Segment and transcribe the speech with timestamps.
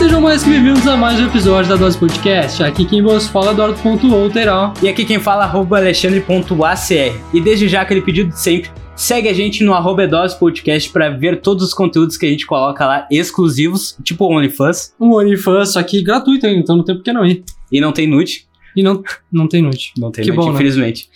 [0.00, 2.62] Sejam mais que bem-vindos a mais um episódio da Dose Podcast.
[2.62, 4.72] Aqui quem vos fala é Eduardo.outeral.
[4.82, 7.20] E aqui quem fala arroba alexandre.acr.
[7.34, 11.10] E desde já aquele pedido de sempre, segue a gente no arroba Edose Podcast pra
[11.10, 14.94] ver todos os conteúdos que a gente coloca lá exclusivos, tipo OnlyFans.
[14.98, 16.60] Um OnlyFans aqui gratuito, hein?
[16.60, 17.44] então não tem por que não ir.
[17.70, 18.46] E não tem nude.
[18.74, 19.92] E não, não tem nude.
[19.98, 20.54] Não tem Que nude, bom, né?
[20.54, 21.10] infelizmente.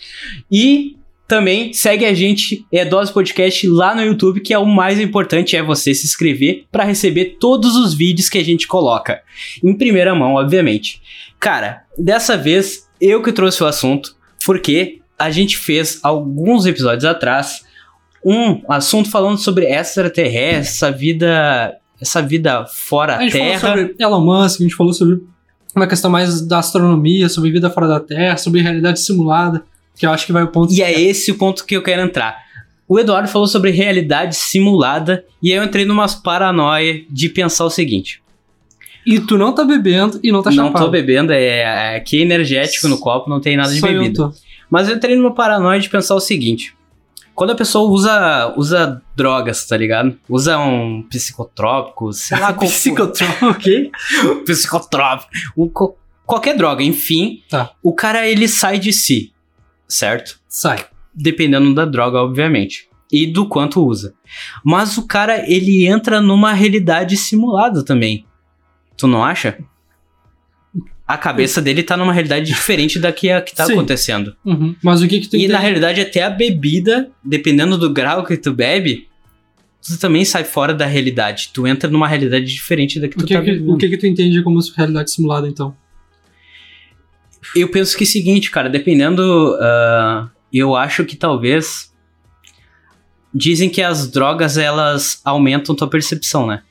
[0.51, 0.95] E
[1.27, 5.55] também segue a gente, é Dose Podcast, lá no YouTube, que é o mais importante,
[5.55, 9.21] é você se inscrever pra receber todos os vídeos que a gente coloca.
[9.63, 11.01] Em primeira mão, obviamente.
[11.39, 14.15] Cara, dessa vez eu que trouxe o assunto,
[14.45, 17.63] porque a gente fez alguns episódios atrás
[18.23, 23.59] um assunto falando sobre extraterrestre, essa vida, essa vida fora A gente Terra.
[23.59, 25.21] falou sobre Elon Musk, a gente falou sobre
[25.75, 29.63] uma questão mais da astronomia, sobre vida fora da Terra, sobre realidade simulada,
[29.95, 30.73] que eu acho que vai o ponto.
[30.73, 32.43] E é esse o ponto que eu quero entrar.
[32.87, 37.69] O Eduardo falou sobre realidade simulada e aí eu entrei numas paranoia de pensar o
[37.69, 38.21] seguinte:
[39.05, 40.85] E tu não tá bebendo e não tá não chapado.
[40.85, 44.29] tô bebendo, é, é aqui energético no copo, não tem nada de Só eu bebida.
[44.29, 44.33] tô.
[44.69, 46.75] Mas eu entrei numa paranoia de pensar o seguinte:
[47.33, 50.15] quando a pessoa usa, usa drogas, tá ligado?
[50.29, 53.45] Usa um psicotrópico, sei lá Psicotrópico.
[53.49, 53.91] Ok?
[54.45, 55.31] Psicotrópico.
[55.57, 55.69] um
[56.25, 57.41] qualquer droga, enfim.
[57.49, 57.71] Tá.
[57.83, 59.31] O cara ele sai de si,
[59.87, 60.39] certo?
[60.47, 60.85] Sai.
[61.13, 62.87] Dependendo da droga, obviamente.
[63.11, 64.13] E do quanto usa.
[64.63, 68.25] Mas o cara, ele entra numa realidade simulada também.
[68.97, 69.57] Tu não acha?
[71.07, 73.73] A cabeça dele tá numa realidade diferente da que, a, que tá Sim.
[73.73, 74.35] acontecendo.
[74.43, 74.75] Uhum.
[74.83, 75.53] Mas o que que tu E entende?
[75.53, 79.07] na realidade, até a bebida, dependendo do grau que tu bebe,
[79.87, 81.51] tu também sai fora da realidade.
[81.53, 83.73] Tu entra numa realidade diferente da que tu o que, tá que- vivendo.
[83.73, 85.77] o que que tu entende como realidade simulada, então?
[87.55, 89.57] Eu penso que é o seguinte, cara, dependendo.
[89.61, 91.93] ah, eu acho que talvez.
[93.33, 96.63] Dizem que as drogas elas aumentam tua percepção, né?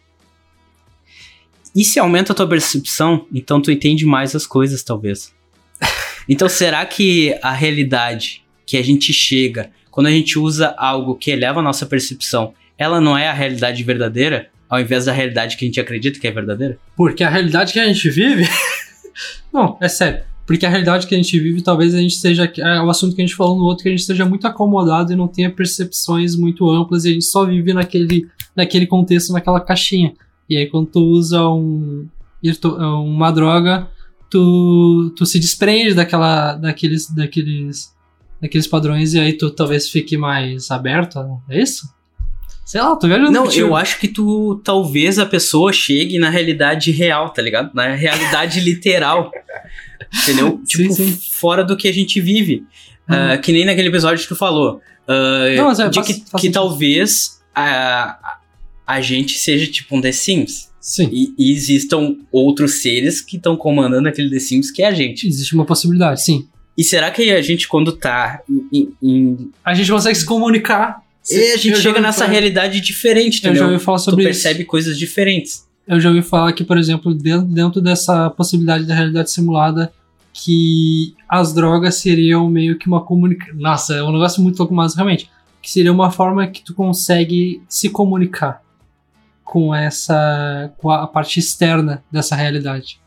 [1.77, 5.33] E se aumenta a tua percepção, então tu entende mais as coisas, talvez.
[6.27, 11.31] Então será que a realidade que a gente chega quando a gente usa algo que
[11.31, 15.67] eleva a nossa percepção, ela não é a realidade verdadeira, ao invés da realidade que
[15.67, 16.79] a gente acredita que é verdadeira?
[16.97, 18.49] Porque a realidade que a gente vive.
[19.53, 20.25] não, é sério.
[20.47, 22.51] Porque a realidade que a gente vive, talvez a gente seja.
[22.59, 25.13] É o assunto que a gente falou no outro, que a gente esteja muito acomodado
[25.13, 29.61] e não tenha percepções muito amplas e a gente só vive naquele, naquele contexto, naquela
[29.61, 30.13] caixinha.
[30.49, 32.07] E aí, quando tu usa um,
[32.43, 33.89] irto- uma droga,
[34.31, 37.95] tu, tu se desprende daquela, daqueles, daqueles,
[38.43, 41.19] daqueles padrões e aí tu talvez fique mais aberto.
[41.49, 41.89] É isso?
[42.67, 46.91] Sei lá, tô viajando Não, eu acho que tu talvez a pessoa chegue na realidade
[46.91, 47.71] real, tá ligado?
[47.75, 49.31] Na realidade literal.
[50.23, 50.61] Entendeu?
[50.67, 51.19] Sim, tipo, sim.
[51.41, 52.65] fora do que a gente vive.
[53.07, 54.81] Ah, que nem naquele episódio que tu falou.
[55.07, 58.39] Ah, Não, é, de faz- que, faz que talvez a,
[58.87, 60.71] a gente seja tipo um The Sims.
[60.81, 61.09] Sim.
[61.13, 65.27] E, e existam outros seres que estão comandando aquele The Sims que é a gente.
[65.27, 66.47] Existe uma possibilidade, sim.
[66.77, 68.41] E será que a gente, quando tá
[68.73, 68.93] em.
[69.03, 71.03] em- A gente consegue se comunicar.
[71.31, 73.73] e a gente chega nessa realidade diferente, Eu já entendeu?
[73.75, 74.43] ouvi falar Tu sobre isso.
[74.43, 75.65] percebe coisas diferentes.
[75.87, 79.93] Eu já ouvi falar que, por exemplo, dentro, dentro dessa possibilidade da realidade simulada,
[80.33, 83.55] que as drogas seriam meio que uma comunicação.
[83.57, 85.31] Nossa, é um negócio muito louco, mas realmente.
[85.63, 88.63] Que seria uma forma que tu consegue se comunicar
[89.45, 90.73] com essa.
[90.79, 92.99] com a parte externa dessa realidade.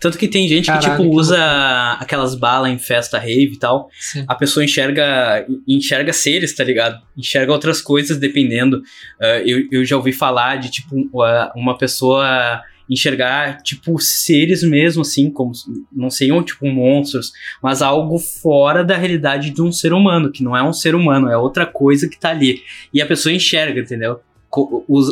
[0.00, 3.58] Tanto que tem gente Caralho, que, tipo, que usa aquelas balas em festa rave e
[3.58, 3.88] tal.
[3.98, 4.24] Sim.
[4.28, 7.00] A pessoa enxerga enxerga seres, tá ligado?
[7.16, 8.82] Enxerga outras coisas dependendo.
[9.20, 15.02] Ah, eu, eu já ouvi falar de, tipo, uma- uma pessoa enxergar, tipo, seres mesmo,
[15.02, 15.50] assim, como,
[15.92, 20.56] não seriam, tipo, monstros, mas algo fora da realidade de um ser humano, que não
[20.56, 22.62] é um ser humano, é outra coisa que tá ali.
[22.94, 24.20] E a pessoa enxerga, entendeu?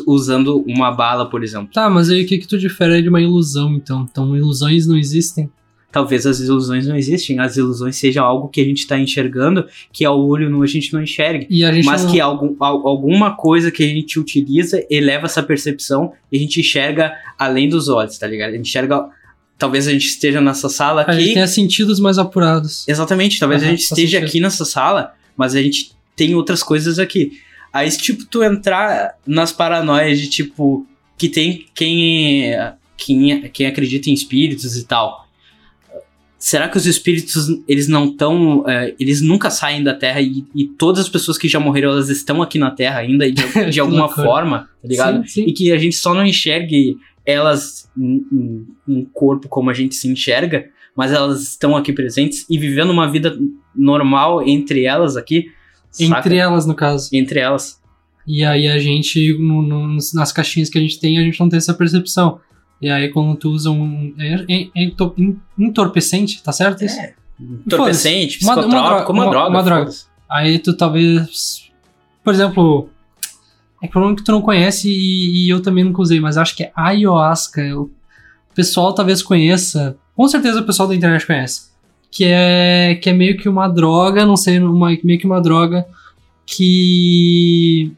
[0.06, 1.69] Usando uma bala, por exemplo.
[1.72, 4.06] Tá, mas aí o que, que tu difere de uma ilusão, então?
[4.10, 5.50] Então, ilusões não existem?
[5.93, 10.04] talvez as ilusões não existem, as ilusões sejam algo que a gente está enxergando, que
[10.04, 11.47] ao olho nu a gente não enxerga.
[11.49, 12.10] E a gente Mas não...
[12.10, 16.59] que algum, al- alguma coisa que a gente utiliza eleva essa percepção e a gente
[16.59, 18.48] enxerga além dos olhos, tá ligado?
[18.54, 19.07] A gente enxerga.
[19.57, 21.34] Talvez a gente esteja nessa sala a gente aqui.
[21.34, 22.84] tenha sentidos mais apurados.
[22.89, 24.28] Exatamente, talvez a Aham, gente esteja sentido.
[24.28, 27.39] aqui nessa sala, mas a gente tem outras coisas aqui.
[27.74, 30.86] Aí, tipo, tu entrar nas paranoias de, tipo,
[31.18, 32.53] que tem quem,
[32.97, 35.24] quem, quem acredita em espíritos e tal.
[36.38, 38.65] Será que os espíritos, eles não estão.
[39.00, 42.42] eles nunca saem da Terra e, e todas as pessoas que já morreram, elas estão
[42.42, 45.22] aqui na Terra ainda, de, de alguma forma, tá ligado?
[45.26, 45.44] Sim, sim.
[45.48, 49.94] E que a gente só não enxergue elas em, em- em corpo como a gente
[49.94, 53.36] se enxerga, mas elas estão aqui presentes e vivendo uma vida
[53.74, 55.50] normal entre elas aqui.
[55.95, 56.19] Saca?
[56.21, 57.09] Entre elas, no caso.
[57.13, 57.81] Entre elas.
[58.27, 61.49] E aí a gente, no- no- nas caixinhas que a gente tem, a gente não
[61.49, 62.41] tem essa percepção.
[62.81, 66.99] E aí quando tu usa um é, é, é ento- en- entorpecente, tá certo isso?
[66.99, 67.15] É.
[67.41, 69.49] Entorpecente, Uma- droga- uma, droga.
[69.51, 69.91] uma droga.
[70.31, 71.71] Aí tu talvez.
[72.23, 72.89] Por exemplo.
[73.83, 76.19] É que é um nome que tu não conhece e, e eu também nunca usei,
[76.19, 77.61] mas acho que é ayahuasca.
[77.79, 77.91] O
[78.55, 79.97] pessoal talvez conheça.
[80.17, 81.69] Com certeza o pessoal da internet conhece.
[82.15, 85.84] Que é, que é meio que uma droga, não sei, uma, meio que uma droga
[86.47, 87.91] que.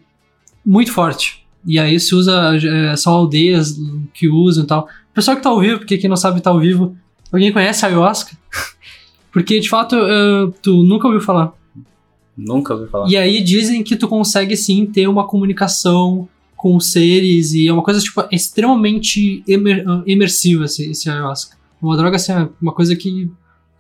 [0.65, 1.45] muito forte.
[1.67, 2.57] E aí se usa.
[2.57, 3.77] é, são aldeias
[4.15, 4.89] que usam e tal.
[5.13, 6.97] Pessoal que tá ao vivo, porque quem não sabe tá ao vivo.
[7.33, 8.37] Alguém conhece ayahuasca?
[9.33, 11.53] Porque de fato eh, tu nunca ouviu falar.
[12.35, 13.07] Nunca ouvi falar.
[13.11, 16.27] E aí dizem que tu consegue sim ter uma comunicação
[16.57, 21.55] com seres e é uma coisa tipo extremamente emer- imersiva esse, esse ayahuasca.
[21.83, 23.31] Uma droga assim, é uma coisa que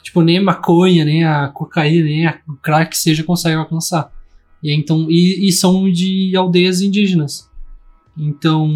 [0.06, 4.08] tipo nem a maconha, nem a cocaína, nem a, o crack seja consegue alcançar.
[4.62, 7.50] E então e, e são de aldeias indígenas.
[8.16, 8.70] Então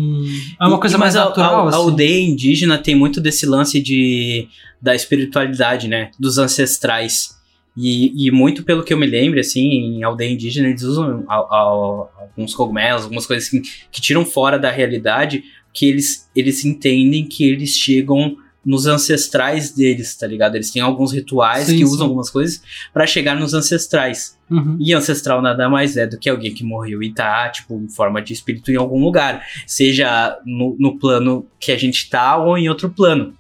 [0.61, 1.61] é uma coisa e- mais a- natural.
[1.61, 1.79] A, a assim.
[1.79, 4.49] aldeia indígena tem muito desse lance de,
[4.83, 6.11] da espiritualidade, né?
[6.19, 7.39] Dos ancestrais.
[7.77, 11.37] E, e muito pelo que eu me lembro, assim, em aldeia indígena eles usam a-
[11.37, 17.25] a- alguns cogumelos, algumas coisas assim, que tiram fora da realidade, que eles, eles entendem
[17.25, 20.55] que eles chegam nos ancestrais deles, tá ligado?
[20.55, 21.85] Eles têm alguns rituais Sim, que sim.
[21.85, 22.63] usam algumas coisas
[22.93, 24.39] pra chegar nos ancestrais.
[24.51, 24.77] Uhum.
[24.79, 28.21] E ancestral nada mais é do que alguém que morreu e tá, tipo, em forma
[28.21, 29.43] de espírito em algum lugar.
[29.67, 33.33] Seja no, no plano que a gente tá ou em outro plano.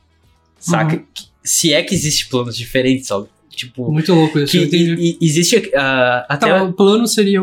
[0.58, 0.96] Saca?
[0.96, 1.04] Uhum.
[1.44, 3.26] Se é que existe planos diferentes, ó.
[3.50, 4.52] Tipo, Muito louco isso.
[4.52, 6.48] que e- e- existe ah, até.
[6.48, 7.40] Tá, o plano seria,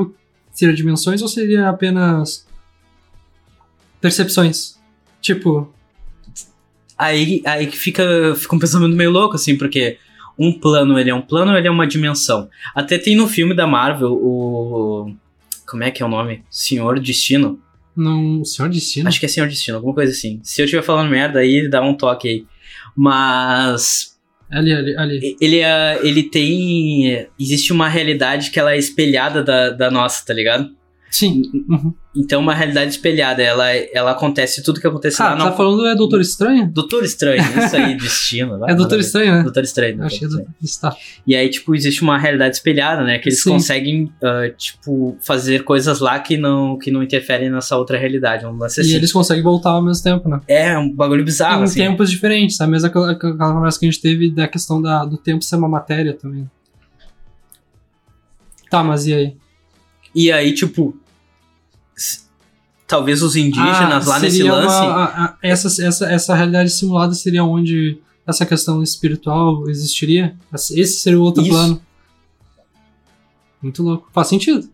[0.51, 2.47] seria dimensões ou seria apenas
[4.01, 4.77] percepções?
[5.21, 5.71] Tipo,
[6.97, 9.97] Aí, aí que fica, fica um pensamento meio louco, assim, porque
[10.37, 12.49] um plano ele é um plano ele é uma dimensão.
[12.73, 15.13] Até tem no filme da Marvel o.
[15.67, 16.43] Como é que é o nome?
[16.49, 17.59] Senhor Destino.
[17.95, 18.43] não.
[18.45, 19.07] Senhor Destino?
[19.09, 20.39] Acho que é Senhor Destino, alguma coisa assim.
[20.43, 22.45] Se eu estiver falando merda aí, dá um toque aí.
[22.95, 24.17] Mas
[24.49, 25.37] Ali, ali, ali.
[25.41, 27.27] ele, é- ele tem.
[27.39, 30.69] Existe uma realidade que ela é espelhada da, da nossa, tá ligado?
[31.09, 31.41] Sim.
[31.69, 31.93] Uhum.
[32.15, 35.95] Então, uma realidade espelhada, ela, ela acontece tudo que acontece Ah, lá tá falando é
[35.95, 36.67] Doutor Estranho?
[36.71, 38.57] Doutor Estranho, isso aí, destino.
[38.59, 38.99] vai, É Doutor.
[38.99, 39.43] Estranho, né?
[39.43, 39.97] Doutor Estranho.
[39.97, 40.47] Doutor Achei Estranho.
[40.47, 40.65] do...
[40.65, 40.95] Está.
[41.25, 43.19] E aí, tipo, existe uma realidade espelhada, né?
[43.19, 43.51] Que eles Sim.
[43.51, 48.45] conseguem, ah, tipo, fazer coisas lá que não, que não interferem nessa outra realidade.
[48.45, 48.95] Um lance E assim.
[48.95, 50.41] eles conseguem voltar ao mesmo tempo, né?
[50.47, 51.79] É um bagulho bizarro, em assim.
[51.79, 52.59] tempos diferentes.
[52.59, 55.55] A mesma aquela, aquela conversa que a gente teve da questão da, do tempo ser
[55.55, 56.49] uma matéria também.
[58.69, 59.37] Tá, mas e aí?
[60.19, 60.97] E aí, tipo.
[62.87, 64.75] Talvez os indígenas Ah, lá nesse lance.
[64.75, 70.35] uma- a- a- essa, essa, essa realidade simulada seria onde essa questão espiritual existiria?
[70.53, 71.51] Esse seria o outro Isso.
[71.51, 71.81] plano.
[73.61, 74.09] Muito louco.
[74.13, 74.69] Faz sentido.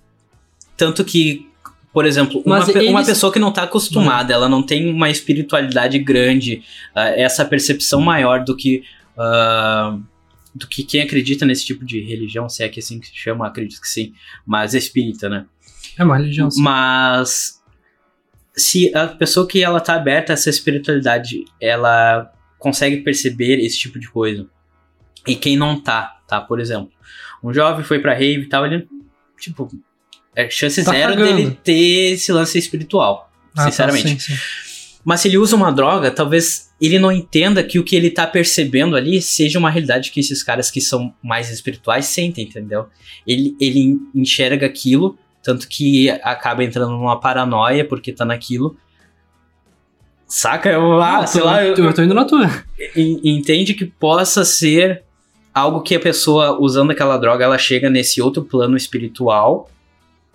[0.78, 1.50] Tanto que,
[1.92, 5.10] por exemplo, uma, pe- uma eles- pessoa que não tá acostumada, ela não tem uma
[5.10, 6.62] espiritualidade grande,
[6.96, 8.84] ah, essa percepção maior do que.
[9.18, 9.98] ah,
[10.56, 13.48] do que quem acredita nesse tipo de religião, se é que assim que se chama,
[13.48, 14.14] acredito que sim,
[14.46, 15.46] mas é espírita, né?
[15.98, 16.50] É uma religião.
[16.52, 16.62] sim.
[16.62, 17.62] Mas
[18.56, 24.00] se a pessoa que ela tá aberta a essa espiritualidade, ela consegue perceber esse tipo
[24.00, 24.48] de coisa.
[25.28, 26.40] E quem não tá, tá?
[26.42, 26.92] Por exemplo,
[27.44, 28.88] um jovem foi pra rave e tal, ele,
[29.40, 29.70] tipo,
[30.36, 31.36] é chance Tá zero cagando.
[31.36, 34.10] dele ter esse lance espiritual, Ah, tá, sinceramente.
[34.10, 34.42] sim, sim.
[35.06, 38.26] Mas se ele usa uma droga, talvez ele não entenda que o que ele tá
[38.26, 42.88] percebendo ali seja uma realidade que esses caras que são mais espirituais sentem, entendeu?
[43.28, 48.78] Ele, ele enxerga aquilo, tanto que acaba entrando numa paranoia porque tá naquilo.
[50.28, 50.70] Saca?
[50.70, 52.50] Eu, ah, Não, sei tô- lá, eu- eu, tô indo na tua.
[52.96, 55.04] en- entende que possa ser
[55.54, 59.70] algo que a pessoa usando aquela droga ela chega nesse outro plano espiritual,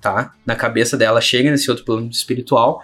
[0.01, 0.35] tá?
[0.47, 2.81] Na cabeça dela chega nesse outro plano espiritual,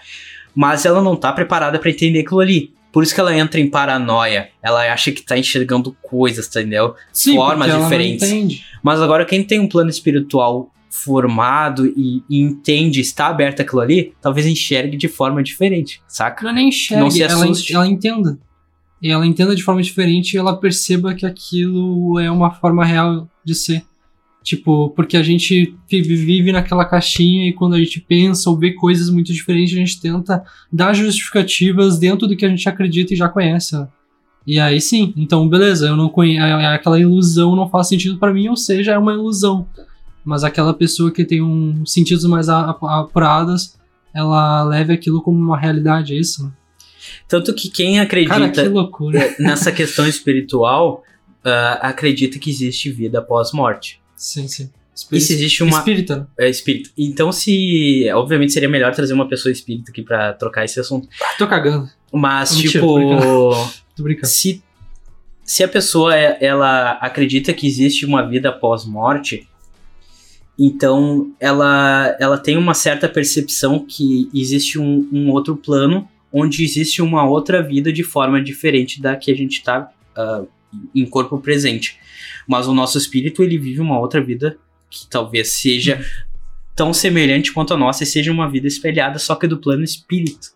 [0.54, 2.72] mas ela não tá preparada pra entender aquilo ali.
[2.92, 4.50] Por isso que ela entra em paranoia.
[4.62, 6.94] Ela acha que tá enxergando coisas, entendeu?
[7.12, 8.30] Sim, Formas diferentes.
[8.30, 8.64] entende.
[8.82, 14.14] Mas agora quem tem um plano espiritual formado e, e entende, está aberto àquilo ali,
[14.22, 16.44] talvez enxergue de forma diferente, saca?
[16.44, 18.38] Ela nem enxerga, Não se ela, ela entenda.
[19.02, 23.28] E ela entenda de forma diferente e ela perceba que aquilo é uma forma real
[23.44, 23.84] de ser.
[24.44, 28.72] Tipo, porque a gente vi- vive naquela caixinha e quando a gente pensa ou vê
[28.72, 33.16] coisas muito diferentes, a gente tenta dar justificativas dentro do que a gente acredita e
[33.16, 33.74] já conhece.
[33.74, 33.88] né?
[34.46, 38.46] E aí sim, então beleza, eu não conheço, aquela ilusão não faz sentido pra mim,
[38.48, 39.66] ou seja, é uma ilusão.
[40.22, 43.76] Mas aquela pessoa que tem um sentidos mais apurados,
[44.14, 46.52] ela leva aquilo como uma realidade, é isso?
[47.26, 49.34] Tanto que quem Cara, acredita que loucura.
[49.38, 51.02] nessa questão espiritual
[51.42, 54.00] ah, acredita que existe vida após morte.
[54.16, 54.70] Sim, sim.
[55.10, 56.16] E se existe uma Espírita.
[56.18, 56.26] né?
[56.38, 56.90] é, espírito.
[56.96, 61.08] Então, se obviamente seria melhor trazer uma pessoa espírita aqui pra trocar esse assunto.
[61.20, 61.88] Ah, tô cagando.
[62.12, 63.66] Mas, Mentira, tipo, tô
[63.96, 64.28] Tô brincando.
[64.28, 64.62] se,
[65.44, 69.48] se a pessoa é- ela acredita que existe uma vida após morte,
[70.56, 77.02] então ela, ela tem uma certa percepção que existe um, um outro plano onde existe
[77.02, 79.90] uma outra vida de forma diferente da que a gente está
[80.94, 81.98] em corpo presente.
[82.48, 84.56] Mas o nosso espírito ele vive uma outra vida
[84.90, 86.04] que talvez seja
[86.76, 90.48] tão semelhante quanto a nossa e seja uma vida espelhada, só que do plano espírito.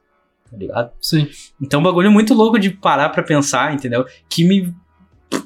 [0.51, 0.91] Tá ligado?
[1.01, 1.29] Sim.
[1.61, 4.05] Então, um bagulho muito louco de parar pra pensar, entendeu?
[4.31, 4.75] Que me.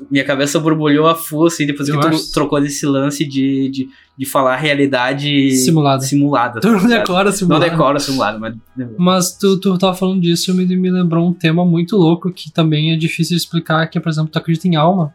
[0.09, 3.69] Minha cabeça borbulhou a full, assim, depois Eu que tu acho- trocou desse lance de,
[3.69, 6.03] de, de falar realidade Simulada.
[6.05, 6.61] simulada.
[6.61, 6.99] Tu não tá ligado?
[7.01, 7.65] decora Não simulado.
[7.71, 8.55] decora simulado, mas.
[8.97, 12.49] Mas tu, tu tava falando disso e me, me lembrou um tema muito louco que
[12.53, 15.13] também é difícil de explicar, que é, por exemplo, tu acredita em alma.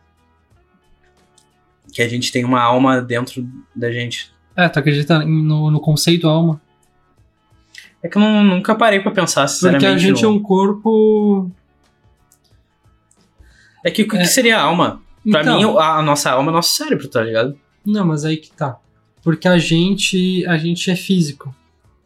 [1.91, 4.31] Que a gente tem uma alma dentro da gente.
[4.55, 6.61] É, tu acredita no, no conceito alma.
[8.03, 9.81] É que eu não- nunca parei pra pensar, sinceramente.
[9.85, 11.49] Porque a gente é um corpo.
[13.83, 14.19] É que o que é.
[14.21, 15.01] que seria a alma?
[15.29, 17.57] Pra Então, mim, a, a nossa alma é nosso cérebro, tá ligado?
[17.85, 18.77] Não, mas aí que tá.
[19.23, 21.53] Porque a gente, a gente é físico.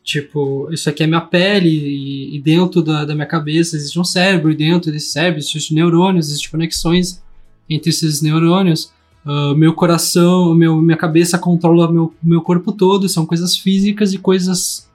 [0.03, 4.03] Tipo, isso aqui é minha pele e, e dentro da, da minha cabeça existe um
[4.03, 7.23] cérebro e dentro desse cérebro existem neurônios, existem conexões
[7.69, 8.91] entre esses neurônios.
[9.25, 14.17] Ah, meu coração, meu, minha cabeça controla meu, meu corpo todo, são coisas físicas e
[14.17, 14.89] coisas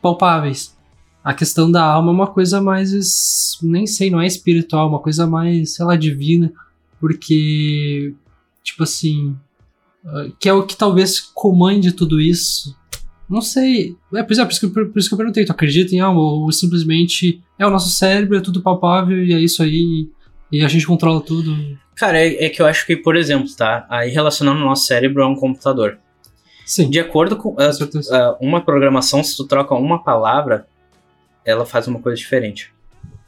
[0.00, 0.76] palpáveis.
[1.24, 5.26] A questão da alma é uma coisa mais, nem sei, não é espiritual, uma coisa
[5.26, 6.52] mais, sei lá, divina,
[7.00, 8.12] porque,
[8.64, 9.36] tipo assim,
[10.04, 12.76] ah, que é o que talvez comande tudo isso.
[13.28, 13.96] Não sei.
[14.14, 16.00] É, por, isso- por, isso que, eu- por isso que eu perguntei, tu acredita em
[16.00, 16.20] alma?
[16.20, 20.08] Ou simplesmente é o nosso cérebro, é tudo palpável e é isso aí,
[20.50, 21.56] e a gente controla tudo?
[22.02, 23.86] Cara, é, é que eu acho que, por exemplo, tá?
[23.88, 25.98] Aí relacionando o nosso cérebro a um computador.
[26.66, 27.54] Sim, De acordo com.
[27.56, 28.08] ah, certeza.
[28.16, 30.66] ah, uma programação, se tu troca uma palavra,
[31.44, 32.72] ela faz uma coisa diferente.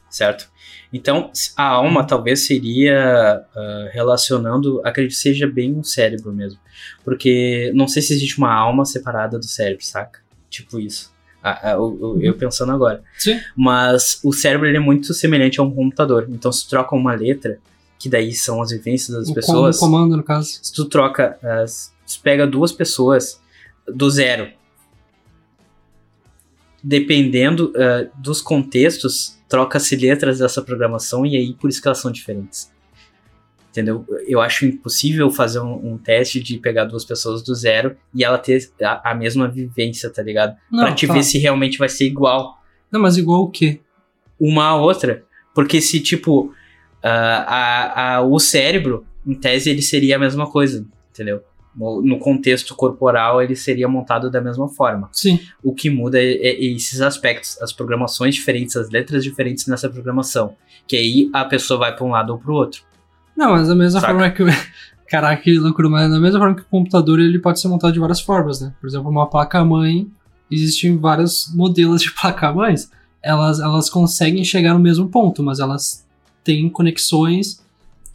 [0.09, 0.49] Certo?
[0.91, 6.59] Então, a alma talvez seria ah, relacionando, acredito que seja bem o cérebro mesmo.
[7.03, 10.19] Porque não sei se existe uma alma separada do cérebro, saca?
[10.49, 11.13] Tipo isso.
[11.77, 13.01] O- eu pensando agora.
[13.17, 13.39] Sim.
[13.55, 16.27] Mas o cérebro ele é muito semelhante a um computador.
[16.29, 17.59] Então, se troca uma letra,
[17.99, 20.59] que daí são as vivências das O, com- pessoas o comando, no caso.
[20.61, 23.41] se tu troca, as, se tu pega duas pessoas
[23.87, 24.51] do zero,
[26.83, 32.11] dependendo ah, dos contextos, troca-se letras dessa programação e aí por isso que elas são
[32.11, 32.71] diferentes.
[33.71, 34.05] Entendeu?
[34.25, 38.37] Eu acho impossível fazer um, um teste de pegar duas pessoas do zero e ela
[38.37, 40.55] ter a, a mesma vivência, tá ligado?
[40.71, 41.13] Não, pra te tá.
[41.13, 42.57] ver se realmente vai ser igual
[42.89, 43.81] Não, mas igual o quê?
[44.39, 45.23] uma à outra.
[45.53, 46.53] Porque se, tipo,
[47.09, 51.41] a, a, o cérebro, em tese, ele seria a mesma coisa, entendeu?
[51.75, 55.09] No, no contexto corporal, ele seria montado da mesma forma.
[55.11, 55.39] Sim.
[55.61, 60.55] O que muda é, é esses aspectos, as programações diferentes, as letras diferentes nessa programação.
[60.87, 62.81] Que aí a pessoa vai para um lado ou para o outro.
[63.35, 64.13] Não, mas da mesma Saca.
[64.13, 64.43] forma que.
[64.43, 64.47] o-
[65.09, 67.99] Caraca, que loucura, mas da mesma forma que o computador ele pode ser montado de
[67.99, 68.73] várias formas, né?
[68.79, 70.07] Por exemplo, uma placa-mãe,
[70.49, 72.89] existem vários modelos de placa-mães.
[73.21, 76.04] Elas, elas conseguem chegar no mesmo ponto, mas elas
[76.45, 77.61] têm conexões.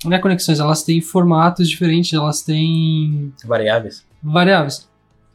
[0.05, 4.03] Não é conexões, elas têm formatos diferentes, elas têm Variáveis.
[4.23, 4.89] variáveis.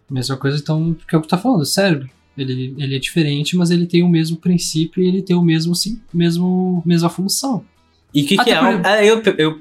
[0.10, 2.10] Mesma coisa, então, que é o que tá falando, o cérebro.
[2.38, 5.74] Ele, ele é diferente, mas ele tem o mesmo princípio e ele tem o mesmo,
[5.76, 7.64] sim, mesmo mesma função.
[8.14, 8.82] E o que, que é alma?
[8.84, 9.52] Ah, eu, eu,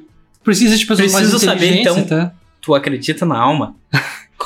[0.48, 2.34] isso que existe pessoas mais Preciso saber, inteligentes, então, até.
[2.60, 3.76] tu acredita na alma?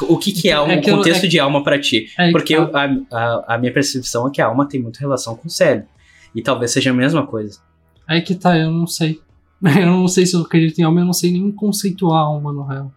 [0.02, 2.11] O que, que é, É o que eu- contexto é- de alma para ti?
[2.18, 2.62] É, Porque tá.
[2.87, 5.50] eu- a, a, a minha percepção é que a alma tem muita relação com o
[5.50, 5.88] cérebro.
[6.35, 7.59] E talvez seja a mesma coisa.
[8.08, 9.20] Aí que tá, eu não sei.
[9.60, 12.62] Eu não sei se eu acredito em alma, eu não sei nem conceituar alma no
[12.62, 12.92] real.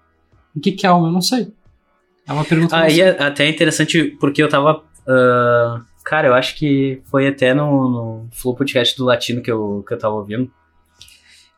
[0.56, 1.08] O que, que é alma?
[1.08, 1.52] Eu não sei.
[2.28, 4.84] É uma pergunta Aí não é até interessante porque eu tava.
[5.08, 9.84] ah, cara, eu acho que foi até no, no Flow Podcast do Latino que eu,
[9.88, 10.52] que eu tava ouvindo.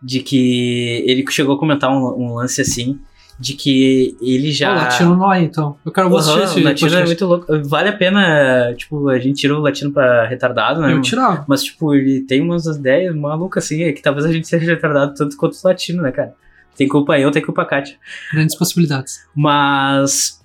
[0.02, 2.98] De que ele chegou a comentar um, um lance assim.
[3.44, 4.72] De que ele já.
[4.72, 5.76] Ah, latino não é, então.
[5.86, 7.06] Eu quero Aham, assistir esse o latino é podcast.
[7.06, 7.68] muito louco.
[7.68, 10.94] Vale a pena, tipo, a gente tira o latino pra retardado, né?
[10.94, 11.44] Eu tirava.
[11.46, 15.14] Mas, tipo, ele tem umas ideias malucas, assim, é que talvez a gente seja retardado
[15.14, 16.34] tanto quanto o latino, né, cara?
[16.78, 17.98] Tem culpa eu, tem culpa a Kátia.
[18.32, 19.26] Grandes possibilidades.
[19.36, 20.42] Mas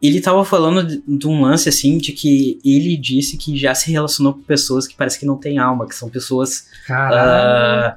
[0.00, 3.90] ele tava falando de, de um lance, assim, de que ele disse que já se
[3.92, 7.18] relacionou com pessoas que parece que não têm alma, que são pessoas, Caralho.
[7.18, 7.96] ah,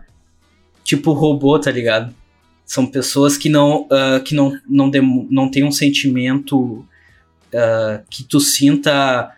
[0.83, 2.13] tipo, robô, tá ligado?
[2.73, 6.85] São pessoas que não, ah, que não, não, demo- não tem um sentimento
[7.53, 9.29] ah, que tu sinta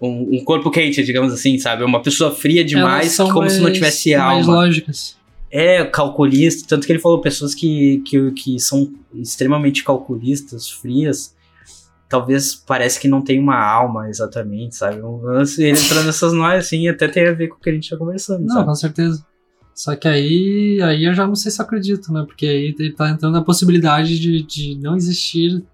[0.00, 1.84] um, um corpo quente, digamos assim, sabe?
[1.84, 4.54] Uma pessoa fria demais, como se não mais- tivesse Mais alma.
[4.60, 5.16] lógicas.
[5.52, 11.32] É, calculista, tanto que ele falou pessoas que, que, que são extremamente calculistas, frias,
[12.08, 14.96] talvez parece que não tem uma alma exatamente, sabe?
[15.58, 17.96] Ele entrando nessas noias assim, até tem a ver com o que a gente tá
[17.96, 18.66] conversando, Não, sabe?
[18.66, 19.24] com certeza.
[19.80, 22.22] Só que aí, aí eu já não sei se eu acredito, né?
[22.26, 25.64] Porque aí ele tá entrando na possibilidade de, de não existir.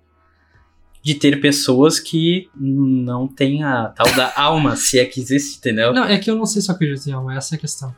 [1.02, 5.92] De ter pessoas que não têm a tal da alma, se é que existe, entendeu?
[5.92, 7.92] Não, é que eu não sei se eu acredito em alma, essa é a questão.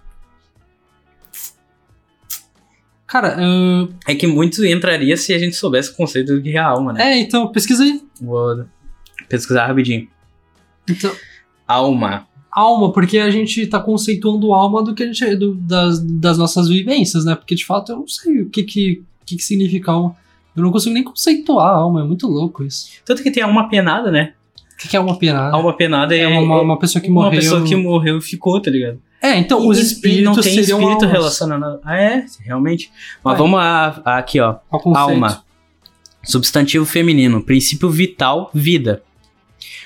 [3.06, 6.58] Cara, eu- É que muito entraria se a gente soubesse o conceito do que é
[6.58, 7.02] a alma, né?
[7.12, 8.02] é, então, pesquisa aí.
[8.18, 8.64] Vou
[9.28, 10.08] pesquisar rapidinho.
[10.88, 11.14] Então,
[11.66, 12.26] Alma.
[12.50, 15.36] Alma, porque a gente tá conceituando alma do que a gente.
[15.36, 17.34] Do, das, das nossas vivências, né?
[17.34, 20.16] Porque de fato eu não sei o que que, que, que significa alma.
[20.56, 22.88] Eu não consigo nem conceituar a alma, é muito louco isso.
[23.04, 24.32] Tanto que tem alma penada, né?
[24.74, 25.54] O que, que é alma penada?
[25.56, 27.40] Alma penada é, é uma, uma, uma pessoa que uma morreu.
[27.40, 28.98] pessoa que morreu e ficou, tá ligado?
[29.20, 31.10] É, então, E- os espíritos não tem espírito almas.
[31.10, 31.80] relacionado.
[31.84, 32.24] Ah, é?
[32.40, 32.90] Realmente.
[33.24, 34.56] Mas vamos a, a- aqui, ó.
[34.94, 35.42] Alma.
[36.22, 37.42] Substantivo feminino.
[37.42, 39.02] Princípio vital, vida.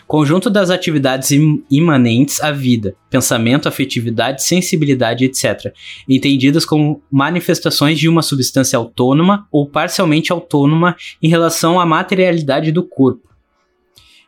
[0.07, 2.95] Conjunto das atividades im- imanentes à vida.
[3.09, 5.73] Pensamento, afetividade, sensibilidade, etc.
[6.09, 12.83] Entendidas como manifestações de uma substância autônoma ou parcialmente autônoma em relação à materialidade do
[12.83, 13.29] corpo.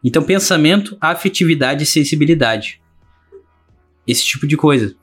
[0.02, 2.80] Então, pensamento, afetividade e sensibilidade.
[4.06, 4.94] Esse tipo de coisa.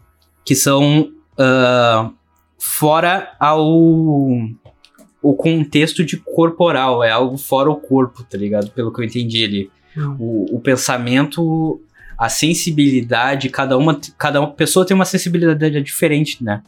[0.46, 2.12] Que são ah,
[2.58, 3.64] fora ao
[5.24, 8.72] o contexto de corporal, é algo fora o corpo, tá ligado?
[8.72, 9.72] Pelo que eu entendi ali.
[9.98, 10.16] Hum.
[10.20, 11.82] O, o pensamento,
[12.18, 16.62] a sensibilidade, cada uma, cada uma pessoa tem uma sensibilidade diferente, né?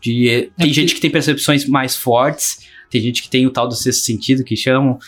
[0.00, 3.68] De, tem que- gente que tem percepções mais fortes, tem gente que tem o tal
[3.68, 4.98] do sexto sentido que chamam,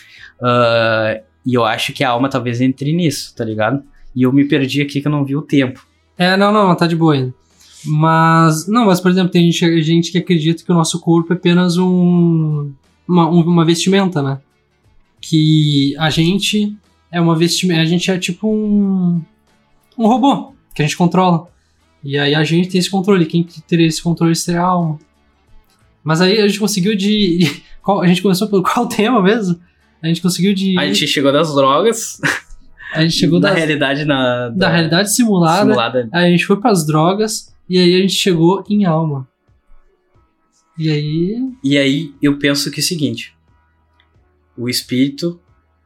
[0.41, 3.83] ah, e eu acho que a alma talvez entre nisso, tá ligado?
[4.15, 5.85] E eu me perdi aqui que eu não vi o tempo.
[6.17, 7.33] É, não, não, tá de boa ainda.
[7.85, 11.35] Mas, não, mas por exemplo, tem gente, gente que acredita que o nosso corpo é
[11.35, 12.71] apenas um,
[13.07, 14.39] uma, um- uma vestimenta, né?
[15.19, 16.75] Que a gente
[17.13, 19.21] é uma vestimenta, a gente é tipo um,
[19.95, 21.47] um robô que a gente controla.
[22.03, 24.99] E aí a gente tem esse controle, quem teria esse controle seria a alma.
[26.03, 27.61] Mas aí a gente conseguiu de.
[27.83, 29.59] qual- a gente começou pelo qual tema mesmo?
[30.01, 30.77] A gente conseguiu de.
[30.77, 32.19] A gente chegou das drogas,
[32.93, 36.09] a gente chegou da da, realidade na, da realidade simulada simulada.
[36.11, 39.27] Aí a gente foi pras drogas e aí a gente chegou em alma.
[40.77, 41.37] E aí.
[41.63, 43.33] E aí eu penso que é o seguinte:
[44.57, 45.39] o espírito,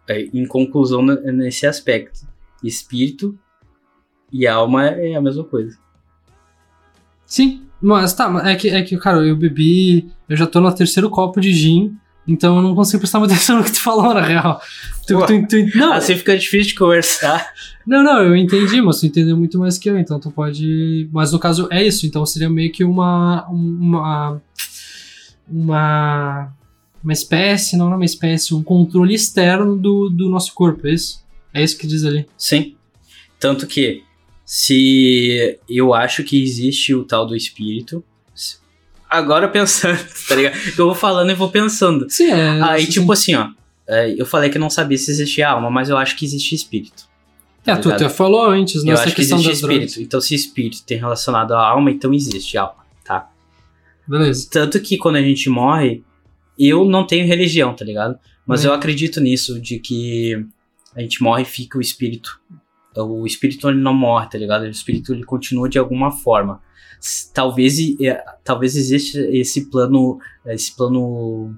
[0.10, 2.22] em conclusão ne- nesse aspecto,
[2.63, 3.38] espírito
[4.32, 5.78] e alma é a mesma coisa.
[7.26, 10.10] Sim, mas tá, é que, é que, cara, eu bebi.
[10.30, 11.96] Eu já tô no terceiro copo de gin,
[12.28, 14.62] então eu não consigo prestar muita atenção no que tu falou, na real.
[15.06, 17.52] Tu, tu- tu- não, Assim fica difícil de conversar.
[17.86, 21.10] não, não, eu entendi, mas tu entendeu muito mais que eu, então tu pode.
[21.12, 23.46] Mas no caso é isso, então seria meio que uma.
[23.50, 24.41] Uma.
[25.50, 26.54] Uma.
[27.08, 31.24] Uma espécie, não, é uma espécie, um controle externo do, do nosso corpo, é isso?
[31.54, 32.28] É isso que diz ali.
[32.38, 32.76] Sim.
[33.39, 34.04] Tanto que,
[34.43, 38.04] se eu acho que existe o tal do espírito.
[39.10, 40.58] Agora pensando, tá ligado?
[40.78, 42.10] Eu vou falando e vou pensando.
[42.10, 42.62] Sim, é.
[42.62, 42.91] Aí, sim.
[42.91, 43.52] tipo assim, ó.
[43.88, 47.08] é, Eu falei que não sabia se existia alma, mas eu acho que existe espírito.
[47.65, 48.04] É, tá tu ligado?
[48.04, 49.91] até falou antes, Eu nessa acho que existe espírito.
[49.93, 49.98] drogas.
[49.98, 53.30] Então, se espírito tem relacionado à alma, então existe alma, tá?
[54.06, 54.46] Beleza.
[54.52, 56.04] Tanto que quando a gente morre,
[56.58, 58.17] eu não tenho religião, tá ligado?
[58.46, 58.70] Mas Hum.
[58.70, 60.46] eu acredito nisso, de que
[60.96, 62.41] a gente morre e fica o espírito.
[62.96, 64.63] O espírito ele não morre, tá ligado?
[64.63, 66.62] O espírito ele continua de alguma forma.
[67.34, 71.56] Talvez, é, talvez exista esse plano, esse plano